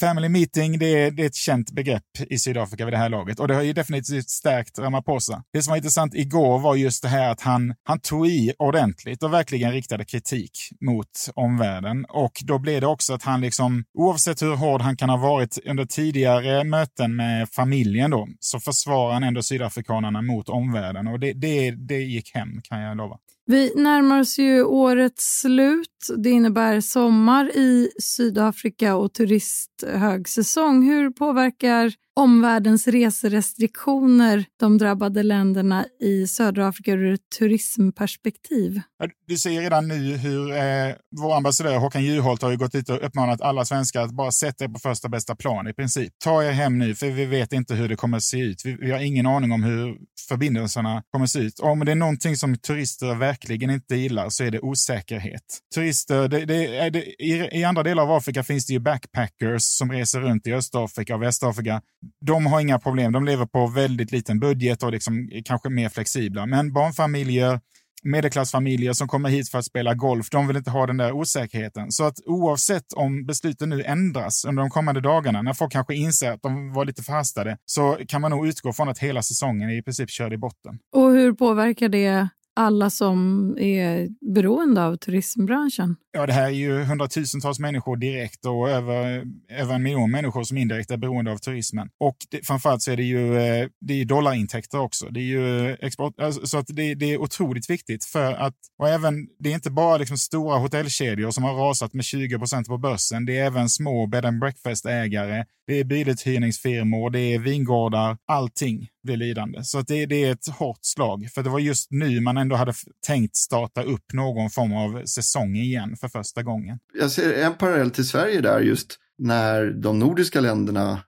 Family 0.00 0.28
meeting, 0.28 0.78
det 0.78 0.86
är, 0.86 1.10
det 1.10 1.22
är 1.22 1.26
ett 1.26 1.34
känt 1.34 1.70
begrepp 1.70 2.02
i 2.30 2.38
Sydafrika 2.38 2.84
vid 2.84 2.94
det 2.94 2.98
här 2.98 3.08
laget 3.08 3.40
och 3.40 3.48
det 3.48 3.54
har 3.54 3.62
ju 3.62 3.72
definitivt 3.72 4.28
stärkt 4.28 4.78
Ramaphosa. 4.78 5.42
Det 5.52 5.62
som 5.62 5.70
var 5.70 5.76
intressant 5.76 6.14
igår 6.14 6.58
var 6.58 6.76
just 6.76 7.02
det 7.02 7.08
här 7.08 7.30
att 7.30 7.40
han, 7.40 7.74
han 7.82 8.00
tog 8.00 8.26
i 8.26 8.52
ordentligt 8.58 9.22
och 9.22 9.32
verkligen 9.32 9.72
riktade 9.72 10.04
kritik 10.04 10.50
mot 10.80 11.30
omvärlden. 11.34 12.04
Och 12.08 12.32
då 12.44 12.58
blev 12.58 12.80
det 12.80 12.86
också 12.86 13.14
att 13.14 13.22
han 13.22 13.40
liksom, 13.40 13.84
oavsett 13.94 14.42
hur 14.42 14.56
hård 14.56 14.80
han 14.80 14.96
kan 14.96 15.10
ha 15.10 15.16
varit 15.16 15.58
under 15.64 15.84
tidigare 15.84 16.64
möten 16.64 17.16
med 17.16 17.48
familjen 17.48 18.10
då, 18.10 18.28
så 18.40 18.60
försvarar 18.60 19.12
han 19.12 19.22
ändå 19.22 19.42
sydafrikanerna 19.42 20.22
mot 20.22 20.48
omvärlden 20.48 21.06
och 21.06 21.20
det, 21.20 21.32
det, 21.32 21.70
det 21.70 21.98
gick 21.98 22.34
hem 22.34 22.60
kan 22.62 22.80
jag 22.80 22.96
lova. 22.96 23.16
Vi 23.46 23.72
närmar 23.74 24.20
oss 24.20 24.38
ju 24.38 24.64
årets 24.64 25.40
slut. 25.40 26.06
Det 26.16 26.30
innebär 26.30 26.80
sommar 26.80 27.56
i 27.56 27.90
Sydafrika 28.02 28.96
och 28.96 29.12
turisthögsäsong. 29.12 30.88
Hur 30.88 31.10
påverkar 31.10 31.92
omvärldens 32.16 32.86
reserestriktioner 32.86 34.44
de 34.60 34.78
drabbade 34.78 35.22
länderna 35.22 35.86
i 36.00 36.26
södra 36.26 36.68
Afrika 36.68 36.92
ur 36.92 37.14
ett 37.14 37.20
turismperspektiv? 37.38 38.80
Du 39.26 39.36
ser 39.36 39.60
redan 39.60 39.88
nu 39.88 40.16
hur 40.16 40.50
eh, 40.50 40.94
vår 41.20 41.36
ambassadör 41.36 41.76
Håkan 41.76 42.04
Juholt 42.04 42.42
har 42.42 42.50
ju 42.50 42.56
gått 42.56 42.74
ut 42.74 42.88
och 42.88 43.06
uppmanat 43.06 43.40
alla 43.40 43.64
svenskar 43.64 44.02
att 44.02 44.10
bara 44.10 44.30
sätta 44.32 44.64
er 44.64 44.68
på 44.68 44.78
första 44.78 45.08
bästa 45.08 45.36
plan 45.36 45.68
i 45.68 45.74
princip. 45.74 46.12
Ta 46.24 46.44
er 46.44 46.52
hem 46.52 46.78
nu, 46.78 46.94
för 46.94 47.10
vi 47.10 47.24
vet 47.24 47.52
inte 47.52 47.74
hur 47.74 47.88
det 47.88 47.96
kommer 47.96 48.16
att 48.16 48.22
se 48.22 48.38
ut. 48.38 48.62
Vi, 48.64 48.76
vi 48.80 48.90
har 48.90 48.98
ingen 48.98 49.26
aning 49.26 49.52
om 49.52 49.62
hur 49.62 49.96
förbindelserna 50.28 51.02
kommer 51.10 51.24
att 51.24 51.30
se 51.30 51.38
ut. 51.38 51.60
Om 51.60 51.84
det 51.84 51.92
är 51.92 51.96
någonting 51.96 52.36
som 52.36 52.56
turister 52.56 53.14
verkligen 53.14 53.70
inte 53.70 53.96
gillar 53.96 54.28
så 54.28 54.44
är 54.44 54.50
det 54.50 54.60
osäkerhet. 54.60 55.42
Turister, 55.74 56.28
det, 56.28 56.44
det, 56.44 56.90
det, 56.90 57.04
i, 57.04 57.48
i 57.52 57.64
andra 57.64 57.82
delar 57.82 58.02
av 58.02 58.12
Afrika 58.12 58.42
finns 58.42 58.66
det 58.66 58.72
ju 58.72 58.78
backpackers 58.78 59.62
som 59.62 59.92
reser 59.92 60.20
runt 60.20 60.46
i 60.46 60.52
Östafrika 60.52 61.14
och 61.14 61.22
Västafrika 61.22 61.80
de 62.26 62.46
har 62.46 62.60
inga 62.60 62.78
problem. 62.78 63.12
De 63.12 63.24
lever 63.24 63.46
på 63.46 63.66
väldigt 63.66 64.12
liten 64.12 64.40
budget 64.40 64.82
och 64.82 64.92
liksom 64.92 65.30
kanske 65.44 65.68
mer 65.68 65.88
flexibla. 65.88 66.46
Men 66.46 66.72
barnfamiljer, 66.72 67.60
medelklassfamiljer 68.02 68.92
som 68.92 69.08
kommer 69.08 69.28
hit 69.28 69.50
för 69.50 69.58
att 69.58 69.64
spela 69.64 69.94
golf, 69.94 70.30
de 70.30 70.46
vill 70.46 70.56
inte 70.56 70.70
ha 70.70 70.86
den 70.86 70.96
där 70.96 71.12
osäkerheten. 71.12 71.92
Så 71.92 72.04
att 72.04 72.14
oavsett 72.26 72.92
om 72.96 73.26
besluten 73.26 73.68
nu 73.68 73.82
ändras 73.82 74.44
under 74.44 74.62
de 74.62 74.70
kommande 74.70 75.00
dagarna, 75.00 75.42
när 75.42 75.52
folk 75.52 75.72
kanske 75.72 75.94
inser 75.94 76.32
att 76.32 76.42
de 76.42 76.72
var 76.72 76.84
lite 76.84 77.02
förhastade, 77.02 77.56
så 77.66 77.98
kan 78.08 78.20
man 78.20 78.30
nog 78.30 78.46
utgå 78.46 78.72
från 78.72 78.88
att 78.88 78.98
hela 78.98 79.22
säsongen 79.22 79.70
är 79.70 79.78
i 79.78 79.82
princip 79.82 80.10
körd 80.10 80.32
i 80.32 80.38
botten. 80.38 80.78
Och 80.92 81.10
hur 81.10 81.32
påverkar 81.32 81.88
det 81.88 82.28
alla 82.56 82.90
som 82.90 83.48
är 83.58 84.08
beroende 84.34 84.84
av 84.84 84.96
turismbranschen? 84.96 85.96
Ja, 86.12 86.26
det 86.26 86.32
här 86.32 86.46
är 86.46 86.50
ju 86.50 86.82
hundratusentals 86.82 87.58
människor 87.58 87.96
direkt 87.96 88.46
och 88.46 88.70
över, 88.70 89.24
över 89.48 89.74
en 89.74 89.82
miljon 89.82 90.10
människor 90.10 90.44
som 90.44 90.56
indirekt 90.56 90.90
är 90.90 90.96
beroende 90.96 91.32
av 91.32 91.38
turismen. 91.38 91.88
Och 92.00 92.16
det, 92.30 92.46
framförallt 92.46 92.82
så 92.82 92.90
är 92.90 92.96
det 92.96 93.02
ju 93.02 93.36
eh, 93.36 93.68
det 93.80 94.00
är 94.00 94.04
dollarintäkter 94.04 94.80
också. 94.80 95.06
Det 95.06 95.20
är 95.20 95.24
ju 95.24 95.76
export, 95.80 96.20
alltså, 96.20 96.46
så 96.46 96.58
att 96.58 96.66
det, 96.68 96.94
det, 96.94 97.12
är 97.12 97.18
otroligt 97.18 97.70
viktigt 97.70 98.04
för 98.04 98.32
att, 98.32 98.56
och 98.78 98.88
även, 98.88 99.26
det 99.38 99.50
är 99.50 99.54
inte 99.54 99.70
bara 99.70 99.96
liksom 99.96 100.18
stora 100.18 100.58
hotellkedjor 100.58 101.30
som 101.30 101.44
har 101.44 101.54
rasat 101.54 101.94
med 101.94 102.04
20 102.04 102.38
procent 102.38 102.68
på 102.68 102.78
börsen. 102.78 103.26
Det 103.26 103.38
är 103.38 103.46
även 103.46 103.68
små 103.68 104.06
bed 104.06 104.24
and 104.24 104.40
breakfast-ägare, 104.40 105.44
det 105.66 105.80
är 105.80 105.84
biluthyrningsfirmor, 105.84 107.10
det 107.10 107.20
är 107.20 107.38
vingårdar, 107.38 108.16
allting 108.26 108.88
blir 109.04 109.16
lidande. 109.16 109.64
Så 109.64 109.78
att 109.78 109.88
det, 109.88 110.06
det 110.06 110.24
är 110.24 110.32
ett 110.32 110.48
hårt 110.48 110.78
slag, 110.82 111.28
för 111.34 111.42
det 111.42 111.50
var 111.50 111.58
just 111.58 111.90
nu 111.90 112.20
man 112.20 112.36
ändå 112.36 112.56
hade 112.56 112.74
tänkt 113.06 113.36
starta 113.36 113.82
upp 113.82 114.12
någon 114.12 114.50
form 114.50 114.72
av 114.72 115.04
säsong 115.04 115.56
igen 115.56 115.96
för 115.96 116.08
första 116.08 116.42
gången. 116.42 116.78
Jag 116.98 117.10
ser 117.10 117.32
en 117.32 117.54
parallell 117.54 117.90
till 117.90 118.08
Sverige 118.08 118.40
där 118.40 118.60
just 118.60 118.98
när 119.18 119.70
de 119.70 119.98
nordiska 119.98 120.40
länderna 120.40 121.00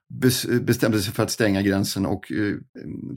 bestämde 0.61 0.99
sig 0.99 1.13
för 1.13 1.23
att 1.23 1.31
stänga 1.31 1.61
gränsen 1.61 2.05
och 2.05 2.31
eh, 2.31 2.55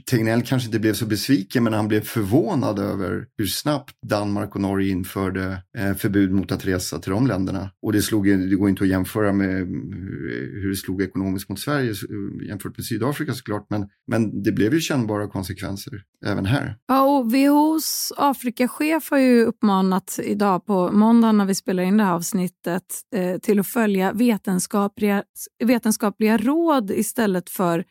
Tegnell 0.06 0.42
kanske 0.42 0.66
inte 0.66 0.78
blev 0.78 0.94
så 0.94 1.06
besviken 1.06 1.64
men 1.64 1.72
han 1.72 1.88
blev 1.88 2.00
förvånad 2.00 2.78
över 2.78 3.26
hur 3.38 3.46
snabbt 3.46 3.96
Danmark 4.06 4.54
och 4.54 4.60
Norge 4.60 4.90
införde 4.90 5.62
eh, 5.78 5.94
förbud 5.94 6.32
mot 6.32 6.52
att 6.52 6.66
resa 6.66 6.98
till 6.98 7.12
de 7.12 7.26
länderna. 7.26 7.70
Och 7.82 7.92
det, 7.92 8.02
slog, 8.02 8.26
det 8.26 8.56
går 8.56 8.68
inte 8.68 8.84
att 8.84 8.90
jämföra 8.90 9.32
med 9.32 9.60
eh, 9.60 9.66
hur 10.62 10.68
det 10.68 10.76
slog 10.76 11.02
ekonomiskt 11.02 11.48
mot 11.48 11.60
Sverige 11.60 11.90
eh, 11.90 12.48
jämfört 12.48 12.76
med 12.76 12.84
Sydafrika 12.84 13.34
såklart 13.34 13.66
men, 13.70 13.88
men 14.06 14.42
det 14.42 14.52
blev 14.52 14.74
ju 14.74 14.80
kännbara 14.80 15.28
konsekvenser 15.28 16.02
även 16.26 16.46
här. 16.46 16.76
Ja, 16.86 17.02
och 17.02 17.32
WHOs 17.32 18.12
Afrikachef 18.16 19.10
har 19.10 19.18
ju 19.18 19.44
uppmanat 19.44 20.18
idag 20.22 20.66
på 20.66 20.92
måndag 20.92 21.32
när 21.32 21.44
vi 21.44 21.54
spelar 21.54 21.82
in 21.82 21.96
det 21.96 22.04
här 22.04 22.12
avsnittet 22.12 22.84
eh, 23.14 23.38
till 23.38 23.60
att 23.60 23.66
följa 23.66 24.12
vetenskapliga, 24.12 25.24
vetenskapliga 25.64 26.36
råd 26.36 26.90
istället 26.90 27.50
för 27.50 27.84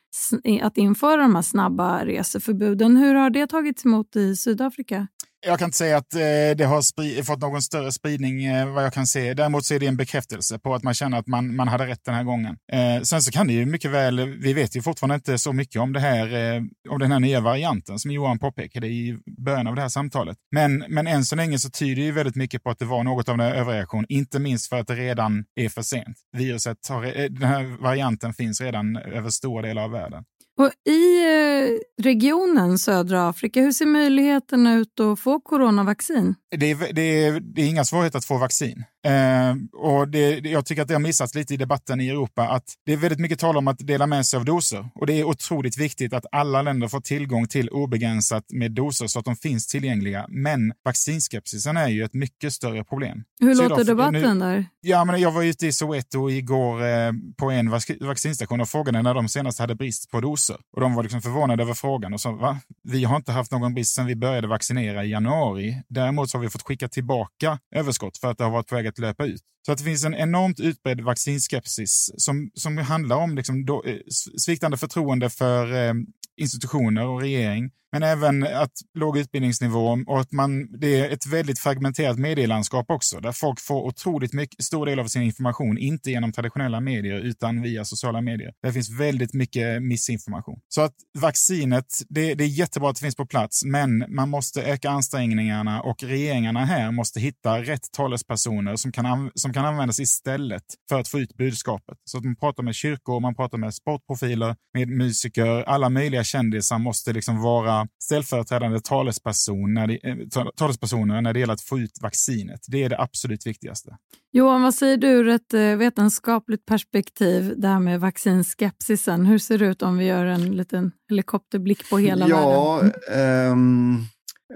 att 0.62 0.78
införa 0.78 1.22
de 1.22 1.36
här 1.36 1.42
snabba 1.42 2.06
reseförbuden. 2.06 2.98
Hur 2.98 3.16
har 3.16 3.30
det 3.30 3.48
tagits 3.48 3.86
emot 3.86 4.16
i 4.16 4.36
Sydafrika? 4.36 5.08
Jag 5.42 5.60
kan 5.60 5.66
inte 5.66 5.78
säga 5.78 5.98
att 5.98 6.14
eh, 6.14 6.20
det 6.58 6.66
har 6.66 7.24
fått 7.24 7.40
någon 7.40 7.62
större 7.62 7.92
spridning 7.92 8.46
eh, 8.46 8.74
vad 8.74 8.84
jag 8.84 8.94
kan 8.94 9.08
se. 9.08 9.34
Däremot 9.34 9.66
så 9.66 9.74
är 9.74 9.80
det 9.80 9.88
en 9.88 9.98
bekräftelse 9.98 10.60
på 10.60 10.76
att 10.76 10.84
man 10.84 10.94
känner 10.94 11.20
att 11.20 11.28
man, 11.28 11.56
man 11.56 11.68
hade 11.68 11.88
rätt 11.88 12.06
den 12.06 12.16
här 12.16 12.24
gången. 12.24 12.58
Eh, 12.72 13.02
sen 13.02 13.22
så 13.22 13.32
kan 13.32 13.48
det 13.48 13.54
ju 13.54 13.66
mycket 13.66 13.92
väl, 13.92 14.26
vi 14.26 14.54
vet 14.54 14.76
ju 14.76 14.82
fortfarande 14.82 15.16
inte 15.16 15.38
så 15.38 15.54
mycket 15.54 15.82
om 15.82 15.94
det 15.94 16.00
här, 16.00 16.56
eh, 16.56 16.62
om 16.90 17.00
den 17.00 17.12
här 17.12 17.20
nya 17.20 17.40
varianten 17.40 18.00
som 18.00 18.12
Johan 18.12 18.40
påpekade 18.40 18.88
i 18.88 19.18
början 19.38 19.68
av 19.68 19.76
det 19.76 19.82
här 19.82 19.90
samtalet. 19.90 20.38
Men, 20.52 20.86
men 20.90 21.08
än 21.08 21.26
så 21.26 21.36
länge 21.36 21.60
så 21.60 21.70
tyder 21.70 22.02
ju 22.02 22.12
väldigt 22.12 22.36
mycket 22.36 22.64
på 22.64 22.70
att 22.70 22.80
det 22.80 22.86
var 22.86 23.04
något 23.04 23.30
av 23.30 23.36
en 23.36 23.40
överreaktion, 23.40 24.06
inte 24.10 24.40
minst 24.40 24.70
för 24.70 24.80
att 24.80 24.88
det 24.88 24.96
redan 24.96 25.46
är 25.56 25.70
för 25.70 25.82
sent. 25.82 26.18
Viruset 26.38 26.78
har, 26.90 27.06
eh, 27.06 27.26
den 27.26 27.50
här 27.50 27.82
varianten 27.82 28.34
finns 28.34 28.62
redan 28.62 28.98
över 28.98 29.30
stora 29.30 29.68
delar 29.68 29.84
av 29.84 29.92
världen. 29.92 30.24
Och 30.60 30.72
I 30.92 31.24
eh, 31.24 32.04
regionen 32.04 32.80
södra 32.80 33.30
Afrika, 33.30 33.62
hur 33.62 33.72
ser 33.72 33.86
möjligheterna 33.86 34.76
ut 34.76 35.00
att 35.00 35.20
få 35.20 35.40
coronavaccin? 35.40 36.36
Det 36.58 36.72
är, 36.72 36.94
det 36.94 37.02
är, 37.02 37.40
det 37.40 37.62
är 37.62 37.68
inga 37.68 37.86
svårigheter 37.86 38.18
att 38.18 38.26
få 38.26 38.38
vaccin. 38.38 38.84
Eh, 39.06 39.56
och 39.74 40.08
det, 40.08 40.40
jag 40.40 40.66
tycker 40.66 40.82
att 40.82 40.88
det 40.88 40.94
har 40.94 41.00
missats 41.00 41.36
lite 41.36 41.54
i 41.54 41.58
debatten 41.58 42.02
i 42.02 42.10
Europa 42.10 42.48
att 42.48 42.64
det 42.86 42.94
är 42.94 42.98
väldigt 42.98 43.20
mycket 43.20 43.40
tal 43.40 43.58
om 43.58 43.68
att 43.68 43.80
dela 43.80 44.08
med 44.08 44.26
sig 44.26 44.38
av 44.38 44.46
doser. 44.46 44.90
Och 44.96 45.08
det 45.08 45.14
är 45.14 45.24
otroligt 45.24 45.78
viktigt 45.78 46.14
att 46.14 46.26
alla 46.32 46.62
länder 46.62 46.88
får 46.88 47.02
tillgång 47.02 47.48
till 47.48 47.70
obegränsat 47.70 48.44
med 48.50 48.72
doser 48.72 49.08
så 49.08 49.20
att 49.20 49.26
de 49.26 49.36
finns 49.36 49.68
tillgängliga. 49.68 50.26
Men 50.30 50.74
vaccinskepsisen 50.86 51.78
är 51.78 51.88
ju 51.88 52.04
ett 52.04 52.14
mycket 52.14 52.54
större 52.54 52.84
problem. 52.84 53.24
Hur 53.40 53.56
låter 53.56 53.76
Sydaf 53.76 53.88
debatten 53.88 54.40
nu, 54.40 54.46
där? 54.46 54.66
Ja, 54.82 55.06
men 55.06 55.22
jag 55.22 55.32
var 55.32 55.44
ute 55.44 55.68
i 55.68 55.72
Soweto 55.72 56.30
igår 56.30 56.88
eh, 56.88 57.12
på 57.38 57.52
en 57.52 57.70
vaccinstation 58.00 58.62
och 58.62 58.70
frågade 58.70 59.02
när 59.02 59.14
de 59.14 59.30
senast 59.30 59.60
hade 59.60 59.76
brist 59.76 60.12
på 60.12 60.22
doser. 60.22 60.58
Och 60.76 60.82
de 60.82 60.94
var 60.94 61.04
liksom 61.04 61.22
förvånade 61.22 61.64
över 61.64 61.74
frågan 61.74 62.14
och 62.14 62.22
sa, 62.22 62.32
va? 62.32 62.60
Vi 62.84 63.04
har 63.04 63.16
inte 63.16 63.32
haft 63.32 63.52
någon 63.52 63.74
brist 63.74 63.96
sedan 63.96 64.06
vi 64.06 64.16
började 64.16 64.48
vaccinera 64.48 65.06
i 65.06 65.10
januari. 65.10 65.82
Däremot 65.88 66.30
så 66.30 66.38
har 66.38 66.44
vi 66.44 66.50
fått 66.50 66.62
skicka 66.62 66.88
tillbaka 66.88 67.60
överskott 67.76 68.18
för 68.18 68.32
att 68.32 68.38
det 68.38 68.44
har 68.44 68.52
varit 68.52 68.68
på 68.68 68.76
väg 68.76 68.88
att 68.90 69.00
löpa. 69.00 69.26
Så 69.70 69.74
att 69.74 69.80
det 69.80 69.86
finns 69.86 70.06
en 70.06 70.16
enormt 70.16 70.60
utbredd 70.60 71.02
vaccinskepsis 71.02 72.12
som, 72.18 72.52
som 72.54 72.78
handlar 72.78 73.16
om 73.16 73.36
liksom 73.36 73.66
då, 73.66 73.84
eh, 73.86 73.98
sviktande 74.38 74.78
förtroende 74.78 75.30
för 75.30 75.74
eh, 75.74 75.94
institutioner 76.38 77.08
och 77.08 77.22
regering 77.22 77.72
men 77.92 78.04
även 78.04 78.44
att 78.44 78.72
låg 78.94 79.18
utbildningsnivå 79.18 79.98
och 80.08 80.20
att 80.20 80.32
man, 80.32 80.80
det 80.80 81.00
är 81.00 81.10
ett 81.10 81.26
väldigt 81.26 81.60
fragmenterat 81.60 82.20
medielandskap 82.20 82.86
också, 82.90 83.20
där 83.20 83.32
folk 83.32 83.60
får 83.62 83.86
otroligt 83.86 84.34
mycket, 84.34 84.64
stor 84.64 84.86
del 84.86 85.00
av 85.00 85.06
sin 85.06 85.22
information, 85.22 85.78
inte 85.78 86.12
genom 86.12 86.32
traditionella 86.32 86.80
medier, 86.80 87.20
utan 87.20 87.62
via 87.62 87.86
sociala 87.86 88.22
medier. 88.22 88.54
Det 88.62 88.74
finns 88.74 89.00
väldigt 89.00 89.34
mycket 89.34 89.84
missinformation. 89.84 90.60
Så 90.68 90.82
att 90.82 90.94
vaccinet, 91.20 91.86
det, 92.10 92.34
det 92.34 92.44
är 92.44 92.48
jättebra 92.48 92.90
att 92.90 92.96
det 92.96 93.02
finns 93.02 93.16
på 93.16 93.26
plats, 93.26 93.66
men 93.66 94.06
man 94.08 94.30
måste 94.30 94.64
öka 94.64 94.90
ansträngningarna 94.90 95.82
och 95.82 96.04
regeringarna 96.04 96.66
här 96.66 96.92
måste 96.92 97.20
hitta 97.20 97.62
rätt 97.62 97.92
talespersoner 97.92 98.76
som 98.76 98.92
kan, 98.92 99.32
som 99.36 99.54
kan 99.54 99.59
användas 99.66 100.00
istället 100.00 100.64
för 100.90 101.00
att 101.00 101.08
få 101.08 101.20
ut 101.20 101.38
budskapet. 101.38 101.98
Så 102.04 102.18
att 102.18 102.24
man 102.24 102.36
pratar 102.36 102.64
med 102.64 102.76
kyrkor, 102.76 103.20
man 103.20 103.36
pratar 103.36 103.58
med 103.58 103.74
sportprofiler, 103.74 104.56
med 104.74 104.88
musiker, 104.88 105.64
alla 105.64 105.90
möjliga 105.90 106.24
kändisar 106.24 106.78
måste 106.78 107.14
liksom 107.14 107.42
vara 107.42 107.88
ställföreträdande 108.04 108.80
talesperson 108.80 109.74
när 109.74 109.88
det, 109.88 110.08
eh, 110.10 110.46
talespersoner 110.56 111.22
när 111.22 111.34
det 111.34 111.40
gäller 111.40 111.54
att 111.54 111.62
få 111.62 111.80
ut 111.80 111.98
vaccinet. 112.02 112.60
Det 112.68 112.84
är 112.84 112.90
det 112.90 113.00
absolut 113.00 113.48
viktigaste. 113.48 113.98
Johan, 114.32 114.62
vad 114.62 114.76
säger 114.76 114.98
du 114.98 115.08
ur 115.08 115.28
ett 115.28 115.54
eh, 115.54 115.62
vetenskapligt 115.62 116.66
perspektiv, 116.66 117.54
det 117.58 117.68
här 117.68 117.80
med 117.80 118.00
vaccinskepsisen? 118.00 119.26
Hur 119.26 119.38
ser 119.38 119.58
det 119.58 119.66
ut 119.66 119.82
om 119.82 119.98
vi 119.98 120.06
gör 120.06 120.26
en 120.26 120.52
liten 120.52 120.92
helikopterblick 121.10 121.90
på 121.90 121.98
hela 121.98 122.28
ja, 122.28 122.82
världen? 122.82 123.52
Um, 123.52 124.08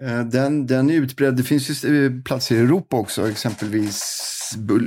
Eh, 0.02 0.26
den, 0.26 0.68
den 0.68 0.90
är 0.90 0.94
utbredd. 0.94 1.36
Det 1.36 1.44
finns 1.44 1.86
ju 1.86 2.06
eh, 2.06 2.12
platser 2.24 2.56
i 2.56 2.60
Europa 2.60 2.96
också, 2.96 3.30
exempelvis 3.30 4.20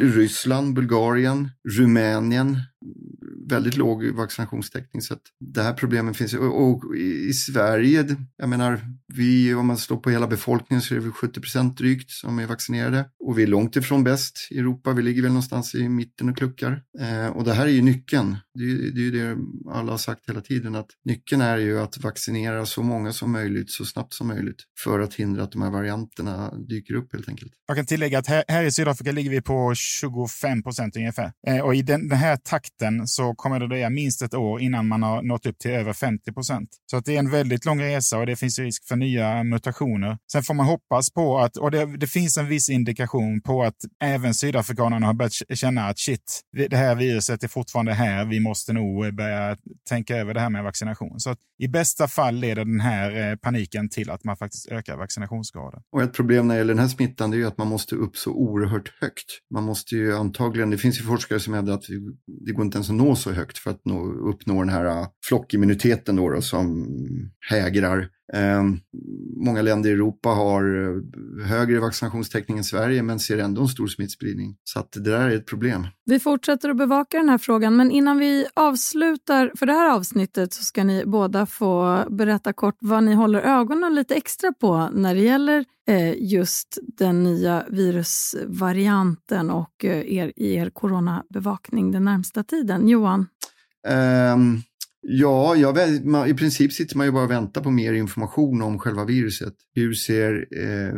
Ryssland, 0.01 0.75
Bulgarien, 0.75 1.51
Rumänien, 1.79 2.57
väldigt 3.49 3.77
låg 3.77 4.05
vaccinationstäckning. 4.07 5.03
Så 5.03 5.15
att 5.15 5.23
det 5.41 5.63
här 5.63 5.73
problemet 5.73 6.17
finns. 6.17 6.35
Och, 6.35 6.63
och 6.63 6.97
i 6.97 7.33
Sverige, 7.33 8.17
jag 8.37 8.49
menar, 8.49 8.81
vi, 9.15 9.55
om 9.55 9.67
man 9.67 9.79
slår 9.79 9.97
på 9.97 10.11
hela 10.11 10.27
befolkningen 10.27 10.83
så 10.83 10.95
är 10.95 11.01
det 11.01 11.11
70 11.11 11.41
procent 11.41 11.79
drygt 11.79 12.11
som 12.11 12.39
är 12.39 12.47
vaccinerade. 12.47 13.05
Och 13.25 13.39
vi 13.39 13.43
är 13.43 13.47
långt 13.47 13.77
ifrån 13.77 14.05
bäst 14.05 14.49
i 14.51 14.59
Europa. 14.59 14.93
Vi 14.93 15.03
ligger 15.03 15.23
väl 15.23 15.31
någonstans 15.31 15.75
i 15.75 15.89
mitten 15.89 16.29
och 16.29 16.37
kluckar. 16.37 16.83
Eh, 17.01 17.27
och 17.27 17.45
det 17.45 17.55
här 17.55 17.67
är 17.67 17.71
ju 17.71 17.83
nyckeln. 17.83 18.37
Det 18.55 18.65
är, 18.65 18.75
det 18.75 19.01
är 19.01 19.05
ju 19.05 19.11
det 19.11 19.37
alla 19.73 19.91
har 19.91 19.99
sagt 19.99 20.29
hela 20.29 20.41
tiden, 20.41 20.75
att 20.75 20.91
nyckeln 21.05 21.41
är 21.41 21.57
ju 21.57 21.81
att 21.81 21.99
vaccinera 21.99 22.67
så 22.67 22.83
många 22.83 23.13
som 23.13 23.33
möjligt 23.33 23.71
så 23.71 23.85
snabbt 23.85 24.15
som 24.15 24.29
möjligt 24.29 24.63
för 24.85 25.01
att 25.01 25.15
hindra 25.15 25.43
att 25.43 25.53
de 25.53 25.63
här 25.63 25.71
varianterna 25.71 26.55
dyker 26.69 26.95
upp 26.95 27.13
helt 27.13 27.29
enkelt. 27.29 27.53
Jag 27.67 27.77
kan 27.77 27.87
tillägga 27.87 28.19
att 28.19 28.27
här, 28.27 28.45
här 28.49 28.65
i 28.65 28.73
Sydafrika 28.73 29.13
ligger 29.13 29.31
vi 29.31 29.43
på 29.43 29.73
25 29.75 30.63
procent 30.63 30.97
ungefär. 30.97 31.33
Eh, 31.47 31.61
och 31.61 31.75
i 31.75 31.83
den, 31.83 32.09
den 32.09 32.19
här 32.19 32.37
takten 32.37 33.07
så 33.07 33.35
kommer 33.37 33.61
det 33.61 33.69
dröja 33.69 33.91
minst 33.91 34.23
ett 34.23 34.35
år 34.35 34.61
innan 34.61 34.89
man 34.89 35.03
har 35.03 35.23
nått 35.23 35.47
upp 35.47 35.59
till 35.59 35.71
över 35.71 35.93
50 35.93 36.33
procent. 36.33 36.69
Så 36.91 36.97
att 36.97 37.05
det 37.05 37.15
är 37.15 37.19
en 37.19 37.31
väldigt 37.31 37.65
lång 37.65 37.83
resa 37.83 38.19
och 38.19 38.27
det 38.27 38.37
finns 38.37 38.59
risk 38.59 38.89
för 38.89 38.97
nya 38.97 39.45
mutationer. 39.45 40.19
Sen 40.33 40.43
får 40.43 40.55
man 40.55 40.67
hoppas 40.67 41.11
på 41.11 41.39
att, 41.39 41.57
och 41.57 41.71
det, 41.71 41.97
det 41.97 42.07
finns 42.07 42.37
en 42.37 42.49
viss 42.49 42.69
indikation 42.69 43.41
på 43.41 43.63
att 43.63 43.77
även 44.05 44.35
sydafrikanerna 44.35 45.07
har 45.07 45.15
börjat 45.15 45.33
känna 45.55 45.89
att 45.89 45.99
shit, 45.99 46.41
det 46.71 46.77
här 46.77 46.95
viruset 46.95 47.45
är 47.45 47.49
fortfarande 47.49 47.93
här. 47.93 48.25
Vi 48.25 48.41
måste 48.41 48.73
nog 48.73 49.15
börja 49.15 49.57
tänka 49.89 50.17
över 50.17 50.35
det 50.35 50.41
här 50.41 50.51
med 50.51 50.65
vaccination. 50.65 51.21
Så 51.21 51.31
att 51.31 51.39
i 51.59 51.69
bästa 51.69 52.09
fall 52.09 52.35
leder 52.35 52.65
den 52.65 52.81
här 52.81 53.31
eh, 53.31 53.37
paniken 53.37 53.89
till 53.89 54.11
att 54.11 54.25
man 54.25 54.37
faktiskt 54.37 54.69
ökar 54.69 54.97
vaccinationsgraden. 54.97 55.81
Och 55.93 56.03
ett 56.03 56.13
problem 56.13 56.49
när 56.49 56.55
det 56.55 56.59
gäller 56.59 56.75
den 56.75 56.83
här 56.83 56.89
smittan 56.89 57.33
är 57.33 57.37
ju 57.37 57.47
att 57.47 57.59
man 57.59 57.67
måste 57.67 57.95
upp 57.95 58.17
så 58.17 58.31
oerhört 58.31 58.93
högt. 59.01 59.41
Man 59.55 59.65
måste 59.65 59.95
ju 59.95 60.17
antagligen, 60.17 60.71
det 60.71 60.79
finns 60.79 61.01
ju 61.01 61.05
forskare 61.05 61.41
som 61.41 61.55
hävdar 61.55 61.75
att 61.75 61.85
det 62.47 62.53
går 62.53 62.65
inte 62.65 62.77
ens 62.77 62.91
att 62.91 62.97
nå 62.97 63.17
så 63.27 63.33
högt 63.33 63.59
för 63.59 63.71
att 63.71 63.85
nå, 63.85 64.05
uppnå 64.05 64.61
den 64.61 64.69
här 64.69 64.85
äh, 64.85 65.07
flockimmuniteten 65.29 66.17
då, 66.17 66.31
då 66.31 66.43
som 66.43 66.87
hägrar. 67.51 68.09
Eh, 68.33 68.63
många 69.37 69.63
länder 69.63 69.91
i 69.91 69.93
Europa 69.93 70.29
har 70.29 70.63
äh, 70.65 71.47
högre 71.47 71.81
vaccinationstäckning 71.81 72.59
än 72.59 72.65
Sverige 72.65 73.03
men 73.03 73.19
ser 73.19 73.39
ändå 73.39 73.63
en 73.63 73.69
stor 73.69 73.87
smittspridning. 73.87 74.57
Så 74.65 74.79
att 74.79 74.93
det 74.93 75.01
där 75.01 75.31
är 75.31 75.37
ett 75.37 75.47
problem. 75.47 75.87
Vi 76.05 76.21
fortsätter 76.21 76.69
att 76.69 76.77
bevaka 76.77 77.17
den 77.17 77.29
här 77.29 77.39
frågan 77.39 77.77
men 77.77 77.91
innan 77.91 78.19
vi 78.19 78.47
avslutar 78.55 79.53
för 79.57 79.67
det 79.67 79.73
här 79.73 79.91
avsnittet 79.91 80.53
så 80.53 80.63
ska 80.63 80.85
ni 80.85 81.05
båda 81.07 81.47
få 81.47 82.05
berätta 82.11 82.53
kort 82.53 82.77
vad 82.81 83.05
ni 83.05 83.15
håller 83.15 83.41
ögonen 83.41 83.95
lite 83.95 84.15
extra 84.15 84.53
på 84.53 84.89
när 84.93 85.15
det 85.15 85.21
gäller 85.21 85.65
eh, 85.89 86.15
just 86.19 86.79
den 86.99 87.23
nya 87.23 87.65
virusvarianten 87.69 89.51
och 89.51 89.85
eh, 89.85 90.13
er, 90.15 90.33
er 90.37 90.71
coronabevakning 90.71 91.93
den 91.93 92.05
närmsta 92.05 92.45
tiden. 92.45 92.89
Johan? 92.89 93.27
Um, 93.89 94.63
ja, 95.09 95.57
jag, 95.57 96.05
man, 96.05 96.29
i 96.29 96.35
princip 96.35 96.73
sitter 96.73 96.97
man 96.97 97.07
ju 97.07 97.13
bara 97.13 97.25
och 97.25 97.31
väntar 97.31 97.61
på 97.61 97.71
mer 97.71 97.93
information 97.93 98.63
om 98.63 98.79
själva 98.79 99.05
viruset. 99.05 99.55
Hur 99.75 99.95
ser 99.95 100.47
eh, 100.57 100.95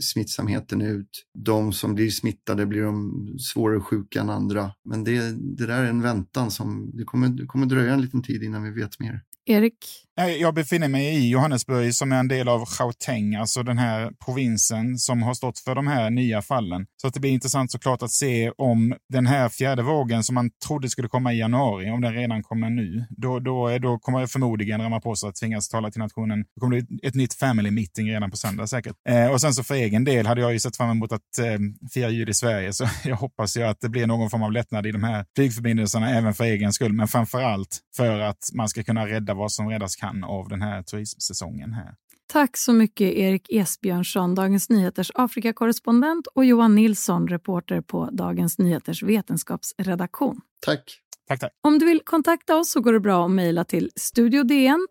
smittsamheten 0.00 0.82
ut? 0.82 1.08
De 1.38 1.72
som 1.72 1.94
blir 1.94 2.10
smittade, 2.10 2.66
blir 2.66 2.82
de 2.82 3.12
svårare 3.38 3.80
sjuka 3.80 4.20
än 4.20 4.30
andra? 4.30 4.70
Men 4.84 5.04
det, 5.04 5.20
det 5.56 5.66
där 5.66 5.82
är 5.82 5.88
en 5.88 6.02
väntan 6.02 6.50
som, 6.50 6.90
det 6.94 7.04
kommer, 7.04 7.28
det 7.28 7.46
kommer 7.46 7.66
dröja 7.66 7.92
en 7.92 8.02
liten 8.02 8.22
tid 8.22 8.42
innan 8.42 8.62
vi 8.62 8.70
vet 8.70 9.00
mer. 9.00 9.22
Erik? 9.46 10.07
Jag 10.26 10.54
befinner 10.54 10.88
mig 10.88 11.06
i 11.06 11.28
Johannesburg 11.28 11.94
som 11.94 12.12
är 12.12 12.16
en 12.16 12.28
del 12.28 12.48
av 12.48 12.64
Gauteng, 12.78 13.34
alltså 13.34 13.62
den 13.62 13.78
här 13.78 14.10
provinsen 14.24 14.98
som 14.98 15.22
har 15.22 15.34
stått 15.34 15.58
för 15.58 15.74
de 15.74 15.86
här 15.86 16.10
nya 16.10 16.42
fallen. 16.42 16.86
Så 16.96 17.08
att 17.08 17.14
det 17.14 17.20
blir 17.20 17.30
intressant 17.30 17.72
såklart 17.72 18.02
att 18.02 18.10
se 18.10 18.50
om 18.50 18.94
den 19.08 19.26
här 19.26 19.48
fjärde 19.48 19.82
vågen 19.82 20.24
som 20.24 20.34
man 20.34 20.50
trodde 20.66 20.90
skulle 20.90 21.08
komma 21.08 21.32
i 21.32 21.38
januari, 21.38 21.90
om 21.90 22.00
den 22.00 22.12
redan 22.12 22.42
kommer 22.42 22.70
nu. 22.70 23.06
Då, 23.10 23.38
då, 23.38 23.78
då 23.78 23.98
kommer 23.98 24.26
förmodligen 24.26 24.80
Ramaphosa 24.80 25.28
att 25.28 25.34
tvingas 25.34 25.68
tala 25.68 25.90
till 25.90 26.00
nationen. 26.00 26.44
Det 26.54 26.60
kommer 26.60 26.80
bli 26.80 26.98
ett 27.02 27.14
nytt 27.14 27.34
family 27.34 27.70
meeting 27.70 28.10
redan 28.10 28.30
på 28.30 28.36
söndag 28.36 28.66
säkert. 28.66 28.96
Eh, 29.08 29.26
och 29.26 29.40
sen 29.40 29.52
så 29.52 29.64
för 29.64 29.74
egen 29.74 30.04
del 30.04 30.26
hade 30.26 30.40
jag 30.40 30.52
ju 30.52 30.60
sett 30.60 30.76
fram 30.76 30.90
emot 30.90 31.12
att 31.12 31.38
eh, 31.38 31.58
fira 31.94 32.10
jul 32.10 32.28
i 32.28 32.34
Sverige, 32.34 32.72
så 32.72 32.86
jag 33.04 33.16
hoppas 33.16 33.56
ju 33.56 33.62
att 33.62 33.80
det 33.80 33.88
blir 33.88 34.06
någon 34.06 34.30
form 34.30 34.42
av 34.42 34.52
lättnad 34.52 34.86
i 34.86 34.92
de 34.92 35.04
här 35.04 35.24
flygförbindelserna 35.36 36.10
även 36.10 36.34
för 36.34 36.44
egen 36.44 36.72
skull, 36.72 36.92
men 36.92 37.08
framför 37.08 37.42
allt 37.42 37.80
för 37.96 38.20
att 38.20 38.50
man 38.54 38.68
ska 38.68 38.82
kunna 38.82 39.06
rädda 39.06 39.34
vad 39.34 39.52
som 39.52 39.68
räddas 39.68 39.96
kan 39.96 40.07
av 40.24 40.48
den 40.48 40.62
här 40.62 40.82
turismsäsongen 40.82 41.72
här. 41.72 41.94
Tack 42.32 42.56
så 42.56 42.72
mycket 42.72 43.14
Erik 43.14 43.52
Esbjörnsson, 43.52 44.34
Dagens 44.34 44.70
Nyheters 44.70 45.10
Afrikakorrespondent 45.14 46.26
och 46.26 46.44
Johan 46.44 46.74
Nilsson, 46.74 47.28
reporter 47.28 47.80
på 47.80 48.08
Dagens 48.12 48.58
Nyheters 48.58 49.02
vetenskapsredaktion. 49.02 50.40
Tack. 50.60 51.00
Tack, 51.28 51.40
tack. 51.40 51.52
Om 51.62 51.78
du 51.78 51.86
vill 51.86 52.00
kontakta 52.00 52.56
oss 52.56 52.70
så 52.70 52.80
går 52.80 52.92
det 52.92 53.00
bra 53.00 53.24
att 53.24 53.30
mejla 53.30 53.64
till 53.64 53.90
studiodn 53.96 54.86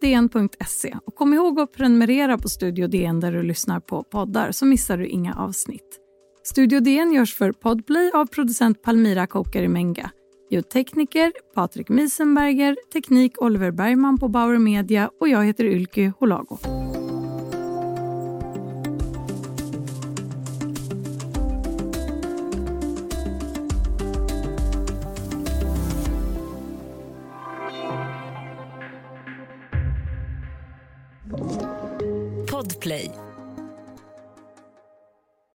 dn.se. 0.00 0.96
Och 1.06 1.14
kom 1.14 1.34
ihåg 1.34 1.60
att 1.60 1.72
prenumerera 1.72 2.38
på 2.38 2.48
Studio 2.48 2.86
DN 2.86 3.20
där 3.20 3.32
du 3.32 3.42
lyssnar 3.42 3.80
på 3.80 4.02
poddar 4.02 4.52
så 4.52 4.66
missar 4.66 4.98
du 4.98 5.06
inga 5.06 5.34
avsnitt. 5.34 5.98
Studio 6.44 6.80
DN 6.80 7.12
görs 7.12 7.34
för 7.34 7.52
Podplay 7.52 8.10
av 8.14 8.26
producent 8.26 8.82
Palmira 8.82 9.26
Kokarimenga. 9.26 10.10
Ljudtekniker 10.52 11.32
Patrik 11.54 11.88
Miesenberger, 11.88 12.76
teknik 12.92 13.42
Oliver 13.42 13.70
Bergman 13.70 14.18
på 14.18 14.28
Bauer 14.28 14.58
Media 14.58 15.10
och 15.20 15.28
jag 15.28 15.44
heter 15.44 15.64
Ylke 15.64 16.12
Holago. 16.18 16.58